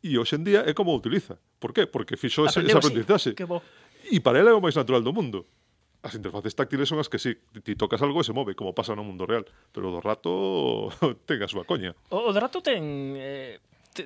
e 0.00 0.16
hoxe 0.16 0.38
en 0.38 0.46
día 0.46 0.60
é 0.64 0.72
como 0.72 0.94
o 0.94 0.96
utiliza. 0.96 1.36
Por 1.58 1.74
qué? 1.74 1.90
Porque 1.90 2.14
fixo 2.16 2.46
ese, 2.46 2.62
ese 2.62 2.78
aprendizaxe. 2.78 3.34
E 4.06 4.18
para 4.22 4.38
ela 4.38 4.54
é 4.54 4.56
o 4.56 4.62
máis 4.62 4.78
natural 4.78 5.02
do 5.02 5.12
mundo 5.12 5.44
as 6.02 6.14
interfaces 6.16 6.56
táctiles 6.56 6.88
son 6.88 6.98
as 6.98 7.08
que 7.08 7.20
si 7.20 7.36
ti 7.64 7.76
tocas 7.76 8.00
algo 8.00 8.20
e 8.20 8.24
se 8.24 8.32
move, 8.32 8.56
como 8.56 8.72
pasa 8.72 8.96
no 8.96 9.04
mundo 9.04 9.28
real, 9.28 9.44
pero 9.72 9.92
do 9.92 10.00
rato 10.00 10.88
ten 11.28 11.44
a 11.44 11.48
súa 11.48 11.68
coña. 11.68 11.92
O, 12.08 12.28
o 12.28 12.30
do 12.32 12.40
rato 12.40 12.64
ten 12.64 13.16
eh, 13.16 13.60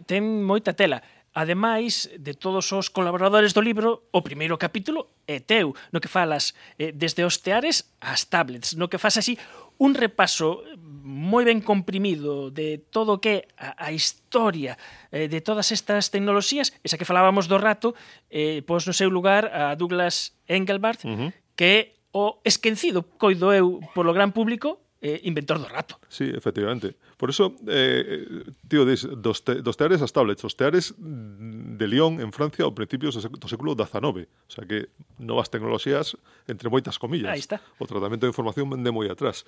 ten 0.07 0.43
moita 0.43 0.75
tela. 0.75 1.03
Ademais 1.35 2.07
de 2.15 2.39
todos 2.39 2.71
os 2.71 2.87
colaboradores 2.87 3.51
do 3.51 3.59
libro, 3.59 4.07
o 4.15 4.23
primeiro 4.23 4.55
capítulo 4.55 5.11
é 5.27 5.43
teu, 5.43 5.75
no 5.91 5.99
que 5.99 6.07
falas 6.07 6.55
eh, 6.79 6.95
desde 6.95 7.27
os 7.27 7.43
teares 7.43 7.91
ás 7.99 8.27
tablets, 8.27 8.79
no 8.79 8.87
que 8.91 8.99
fas 8.99 9.19
así 9.19 9.39
un 9.79 9.99
repaso 9.99 10.63
moi 11.05 11.43
ben 11.43 11.59
comprimido 11.63 12.55
de 12.55 12.79
todo 12.91 13.19
o 13.19 13.21
que 13.23 13.51
a, 13.59 13.75
a 13.75 13.91
historia 13.91 14.79
eh, 15.11 15.27
de 15.27 15.43
todas 15.43 15.71
estas 15.71 16.11
tecnoloxías, 16.11 16.71
esa 16.87 16.99
que 16.99 17.07
falábamos 17.07 17.51
do 17.51 17.59
rato, 17.59 17.99
eh, 18.31 18.63
pos 18.67 18.87
no 18.87 18.95
seu 18.95 19.11
lugar 19.11 19.51
a 19.51 19.75
Douglas 19.75 20.35
Engelbart, 20.47 21.03
uh 21.07 21.15
-huh 21.15 21.44
que 21.57 21.65
é 21.65 21.79
o 22.15 22.39
esquecido, 22.45 23.03
coido 23.19 23.51
eu, 23.51 23.83
polo 23.95 24.15
gran 24.15 24.31
público, 24.31 24.85
eh, 25.05 25.21
inventor 25.25 25.59
do 25.59 25.69
rato. 25.69 26.01
Sí, 26.09 26.25
efectivamente. 26.33 26.97
Por 27.19 27.29
eso, 27.29 27.55
eh, 27.69 28.25
eh, 28.47 28.53
tío, 28.69 28.87
dis, 28.87 29.05
dos, 29.05 29.45
te, 29.45 29.61
dos 29.61 29.77
teares 29.77 30.01
as 30.01 30.13
tablets, 30.17 30.43
os 30.45 30.57
teares 30.57 30.95
de 30.97 31.87
Lyon 31.87 32.25
en 32.25 32.33
Francia 32.33 32.65
ao 32.65 32.73
principio 32.73 33.13
do 33.13 33.49
século 33.51 33.77
XIX. 33.77 34.25
O 34.25 34.51
sea 34.51 34.65
que 34.65 34.89
novas 35.21 35.53
tecnoloxías 35.53 36.17
entre 36.49 36.73
moitas 36.73 36.97
comillas. 36.97 37.37
Aí 37.37 37.45
está. 37.45 37.61
O 37.77 37.85
tratamento 37.85 38.25
de 38.25 38.33
información 38.33 38.71
vende 38.73 38.89
moi 38.89 39.11
atrás. 39.13 39.45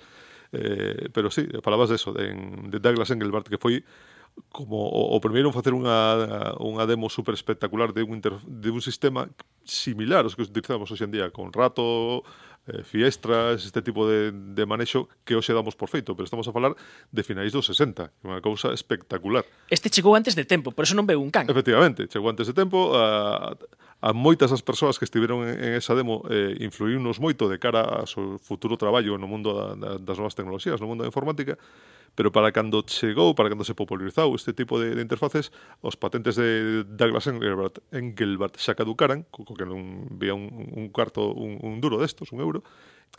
Eh, 0.53 1.09
pero 1.09 1.33
sí, 1.33 1.49
falabas 1.65 1.89
de 1.89 1.97
eso, 1.97 2.13
de, 2.13 2.37
de 2.69 2.77
Douglas 2.77 3.09
Engelbart, 3.09 3.49
que 3.49 3.57
foi 3.57 3.81
como 4.49 4.87
o, 4.87 5.15
o 5.15 5.21
primeiro 5.21 5.51
facer 5.51 5.73
unha, 5.73 6.57
unha 6.61 6.85
demo 6.85 7.09
super 7.09 7.33
espectacular 7.33 7.93
de 7.93 8.01
un, 8.01 8.17
inter, 8.17 8.37
de 8.45 8.69
un 8.69 8.81
sistema 8.81 9.29
similar 9.65 10.25
aos 10.25 10.33
que 10.33 10.45
utilizamos 10.45 10.89
hoxe 10.89 11.05
en 11.05 11.13
día 11.13 11.29
con 11.29 11.51
rato, 11.53 12.23
eh, 12.67 12.83
fiestras, 12.83 13.65
este 13.65 13.81
tipo 13.81 14.07
de, 14.07 14.31
de 14.31 14.63
manexo 14.65 15.09
que 15.25 15.35
hoxe 15.35 15.53
damos 15.53 15.75
por 15.75 15.89
feito, 15.89 16.15
pero 16.15 16.25
estamos 16.25 16.47
a 16.47 16.53
falar 16.53 16.75
de 17.11 17.21
finais 17.23 17.51
dos 17.53 17.65
60, 17.69 18.11
unha 18.23 18.39
cousa 18.43 18.73
espectacular. 18.73 19.45
Este 19.71 19.89
chegou 19.89 20.13
antes 20.15 20.35
de 20.35 20.45
tempo, 20.45 20.71
por 20.71 20.83
eso 20.83 20.95
non 20.95 21.07
veu 21.07 21.19
un 21.19 21.31
can. 21.31 21.47
Efectivamente, 21.47 22.07
chegou 22.07 22.31
antes 22.31 22.47
de 22.47 22.55
tempo, 22.55 22.95
a, 22.95 23.55
a 24.01 24.09
moitas 24.13 24.53
as 24.53 24.61
persoas 24.61 25.01
que 25.01 25.07
estiveron 25.07 25.47
en, 25.47 25.57
en 25.57 25.71
esa 25.79 25.97
demo 25.97 26.21
eh, 26.29 26.53
influíunos 26.61 27.17
moito 27.17 27.49
de 27.49 27.57
cara 27.57 27.81
ao 27.81 28.07
seu 28.07 28.37
futuro 28.37 28.77
traballo 28.77 29.17
no 29.17 29.25
mundo 29.25 29.55
da, 29.55 29.67
da, 29.73 29.89
das 29.97 30.17
novas 30.19 30.37
tecnologías, 30.37 30.77
no 30.77 30.87
mundo 30.87 31.01
da 31.01 31.09
informática, 31.09 31.57
pero 32.17 32.33
para 32.33 32.49
cando 32.51 32.81
chegou, 32.81 33.37
para 33.37 33.53
cando 33.53 33.61
se 33.61 33.77
popularizou 33.77 34.33
este 34.33 34.49
tipo 34.49 34.81
de, 34.81 34.97
de 34.97 35.01
interfaces, 35.05 35.53
os 35.85 35.93
patentes 35.93 36.33
de 36.33 36.81
Douglas 36.81 37.29
Engelbart, 37.29 37.77
Engelbart 37.93 38.57
xa 38.57 38.73
caducaran, 38.73 39.29
co, 39.29 39.45
co 39.45 39.53
que 39.53 39.69
non 39.69 40.09
vía 40.17 40.33
un, 40.33 40.49
un 40.49 40.89
cuarto, 40.89 41.29
un, 41.29 41.61
un 41.61 41.77
duro 41.77 42.01
destos, 42.01 42.33
un 42.33 42.41
euro, 42.41 42.65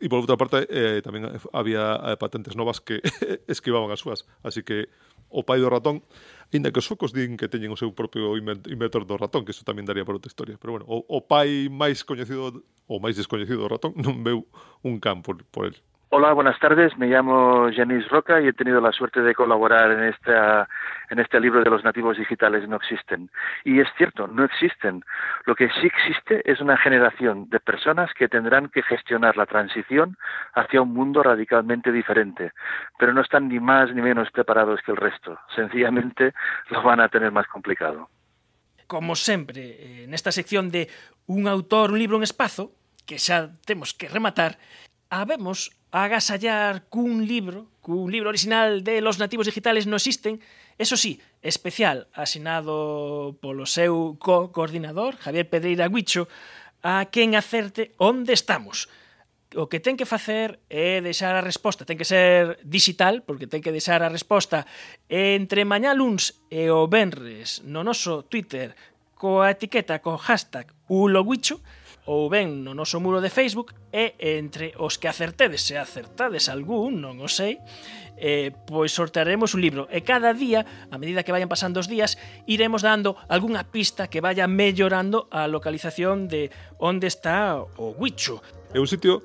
e 0.03 0.11
por 0.11 0.19
outra 0.19 0.35
parte 0.35 0.67
eh, 0.67 0.99
tamén 0.99 1.31
había 1.55 1.95
eh, 2.11 2.19
patentes 2.19 2.59
novas 2.59 2.83
que 2.83 2.99
esquivaban 3.47 3.95
as 3.95 4.03
súas, 4.03 4.27
así 4.43 4.67
que 4.67 4.91
o 5.31 5.47
pai 5.47 5.63
do 5.63 5.71
ratón, 5.71 6.03
inda 6.51 6.75
que 6.75 6.83
os 6.83 6.87
suecos 6.91 7.15
din 7.15 7.39
que 7.39 7.47
teñen 7.47 7.71
o 7.71 7.79
seu 7.79 7.95
propio 7.95 8.35
inventor 8.35 9.07
do 9.07 9.15
ratón, 9.15 9.47
que 9.47 9.55
iso 9.55 9.63
tamén 9.63 9.87
daría 9.87 10.03
para 10.03 10.19
outra 10.19 10.27
historia, 10.27 10.59
pero 10.59 10.75
bueno, 10.75 10.91
o, 10.91 11.07
o 11.07 11.23
pai 11.23 11.71
máis 11.71 12.03
coñecido 12.03 12.67
ou 12.91 12.99
máis 12.99 13.15
descoñecido 13.15 13.63
do 13.63 13.71
ratón 13.71 13.95
non 13.95 14.27
veu 14.27 14.43
un 14.83 14.99
can 14.99 15.23
por, 15.23 15.39
por 15.55 15.71
el. 15.71 15.79
Hola, 16.11 16.33
buenas 16.33 16.59
tardes. 16.59 16.97
Me 16.97 17.07
llamo 17.07 17.69
Janice 17.71 18.09
Roca 18.09 18.41
y 18.41 18.49
he 18.49 18.55
tenido 18.55 18.81
la 18.81 18.93
suerte 18.93 19.21
de 19.21 19.35
colaborar 19.35 19.91
en, 19.91 20.05
esta, 20.05 20.67
en 21.11 21.19
este 21.19 21.39
libro 21.39 21.63
de 21.63 21.69
los 21.69 21.85
nativos 21.85 22.17
digitales 22.17 22.67
no 22.67 22.77
existen. 22.77 23.31
Y 23.63 23.81
es 23.81 23.89
cierto, 23.99 24.27
no 24.27 24.43
existen. 24.43 25.05
Lo 25.45 25.55
que 25.55 25.69
sí 25.69 25.87
existe 25.87 26.51
es 26.51 26.63
una 26.63 26.79
generación 26.79 27.51
de 27.51 27.61
personas 27.61 28.11
que 28.15 28.27
tendrán 28.27 28.71
que 28.71 28.83
gestionar 28.83 29.37
la 29.37 29.45
transición 29.45 30.17
hacia 30.55 30.81
un 30.81 30.95
mundo 30.95 31.23
radicalmente 31.23 31.93
diferente, 31.93 32.53
pero 32.99 33.13
no 33.13 33.21
están 33.21 33.49
ni 33.49 33.61
más 33.61 33.95
ni 33.95 34.01
menos 34.01 34.31
preparados 34.31 34.81
que 34.81 34.93
el 34.93 34.97
resto. 34.97 35.39
Sencillamente 35.55 36.33
lo 36.71 36.83
van 36.83 37.01
a 37.01 37.11
tener 37.11 37.33
más 37.33 37.47
complicado. 37.49 38.09
Como 38.87 39.15
sempre, 39.15 40.05
en 40.05 40.15
esta 40.15 40.33
sección 40.33 40.71
de 40.71 40.89
un 41.27 41.47
autor, 41.49 41.91
un 41.91 41.99
libro, 41.99 42.17
un 42.17 42.23
espazo, 42.23 42.73
que 43.05 43.19
xa 43.19 43.51
temos 43.67 43.93
que 43.93 44.09
rematar, 44.09 44.57
habemos 45.11 45.78
agasallar 45.91 46.85
cun 46.89 47.27
libro, 47.27 47.67
cun 47.81 48.11
libro 48.13 48.29
original 48.29 48.85
de 48.85 49.01
Los 49.01 49.19
nativos 49.19 49.47
digitales 49.47 49.87
no 49.87 49.97
existen, 49.97 50.41
eso 50.79 50.97
sí, 50.97 51.21
especial, 51.43 52.07
asinado 52.15 53.37
polo 53.41 53.67
seu 53.67 54.15
co-coordinador, 54.21 55.17
Javier 55.17 55.49
Pedreira 55.49 55.89
Guicho, 55.89 56.29
a 56.83 57.11
quen 57.11 57.35
acerte 57.35 57.95
onde 57.99 58.33
estamos. 58.33 58.87
O 59.57 59.67
que 59.67 59.81
ten 59.81 59.97
que 59.97 60.05
facer 60.05 60.61
é 60.69 61.01
deixar 61.01 61.33
a 61.33 61.41
resposta, 61.41 61.89
ten 61.89 61.97
que 61.97 62.05
ser 62.05 62.61
digital, 62.63 63.25
porque 63.25 63.49
ten 63.49 63.65
que 63.65 63.73
deixar 63.73 64.05
a 64.05 64.13
resposta 64.13 64.69
entre 65.09 65.65
mañá 65.65 65.97
luns 65.97 66.37
e 66.53 66.69
o 66.69 66.85
venres 66.85 67.65
no 67.65 67.81
noso 67.81 68.29
Twitter 68.29 68.77
coa 69.17 69.51
etiqueta, 69.51 70.05
co 70.05 70.21
hashtag 70.21 70.71
uloguicho, 70.87 71.65
ou 72.09 72.33
ben 72.33 72.65
no 72.65 72.73
noso 72.73 73.05
muro 73.05 73.21
de 73.21 73.29
Facebook 73.29 73.77
e 73.93 74.17
entre 74.17 74.73
os 74.81 74.97
que 74.97 75.13
acertedes, 75.13 75.61
se 75.61 75.77
acertades 75.77 76.49
algún, 76.49 77.05
non 77.05 77.21
o 77.21 77.29
sei, 77.29 77.61
eh, 78.17 78.49
pois 78.65 78.97
sortearemos 78.97 79.53
un 79.53 79.61
libro 79.61 79.85
e 79.93 80.01
cada 80.01 80.33
día, 80.33 80.65
a 80.89 80.97
medida 80.97 81.21
que 81.21 81.37
vayan 81.37 81.53
pasando 81.53 81.85
os 81.85 81.87
días, 81.87 82.17
iremos 82.49 82.81
dando 82.81 83.21
algunha 83.29 83.69
pista 83.69 84.09
que 84.09 84.25
vaya 84.25 84.49
mellorando 84.49 85.29
a 85.29 85.45
localización 85.53 86.33
de 86.33 86.49
onde 86.81 87.13
está 87.13 87.61
o 87.61 87.93
Huicho. 87.93 88.41
É 88.73 88.81
un 88.81 88.89
sitio 88.89 89.21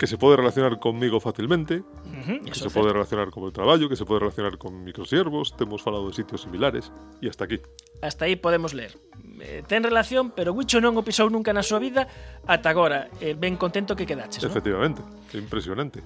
que 0.00 0.06
se 0.06 0.16
puede 0.16 0.38
relacionar 0.38 0.78
conmigo 0.78 1.20
fácilmente, 1.20 1.80
uh 1.84 1.84
-huh, 2.24 2.44
que 2.44 2.54
se 2.54 2.70
puede 2.70 2.90
relacionar 2.90 3.28
con 3.28 3.44
el 3.44 3.52
traballo, 3.52 3.86
que 3.86 3.96
se 3.96 4.06
puede 4.06 4.20
relacionar 4.20 4.56
con 4.56 4.82
microsiervos, 4.82 5.54
temos 5.58 5.82
falado 5.82 6.08
de 6.08 6.14
sitios 6.14 6.40
similares, 6.40 6.90
e 7.20 7.28
hasta 7.28 7.44
aquí. 7.44 7.60
Hasta 8.00 8.24
aí 8.24 8.40
podemos 8.40 8.72
ler. 8.72 8.96
Eh, 9.44 9.60
ten 9.68 9.84
relación, 9.84 10.32
pero 10.32 10.56
Wicho 10.56 10.80
non 10.80 10.96
o 10.96 11.04
pisou 11.04 11.28
nunca 11.28 11.52
na 11.52 11.60
súa 11.60 11.84
vida 11.84 12.08
ata 12.48 12.72
agora. 12.72 13.12
Eh, 13.20 13.36
ben 13.36 13.60
contento 13.60 13.92
que 13.92 14.08
quedaches, 14.08 14.40
Efectivamente, 14.40 15.04
no? 15.04 15.36
impresionante. 15.36 16.00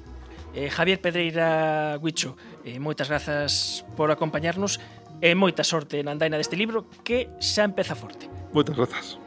Eh, 0.59 0.75
Javier 0.75 0.99
Pedreira 0.99 1.95
Wicho, 2.03 2.35
eh, 2.67 2.83
moitas 2.83 3.07
grazas 3.07 3.87
por 3.95 4.11
acompañarnos 4.11 4.83
e 5.23 5.39
moita 5.39 5.63
sorte 5.63 6.03
na 6.03 6.11
andaina 6.11 6.35
deste 6.35 6.59
libro 6.59 6.91
que 7.07 7.31
xa 7.39 7.63
empeza 7.63 7.95
forte. 7.95 8.27
Moitas 8.51 8.75
grazas. 8.75 9.23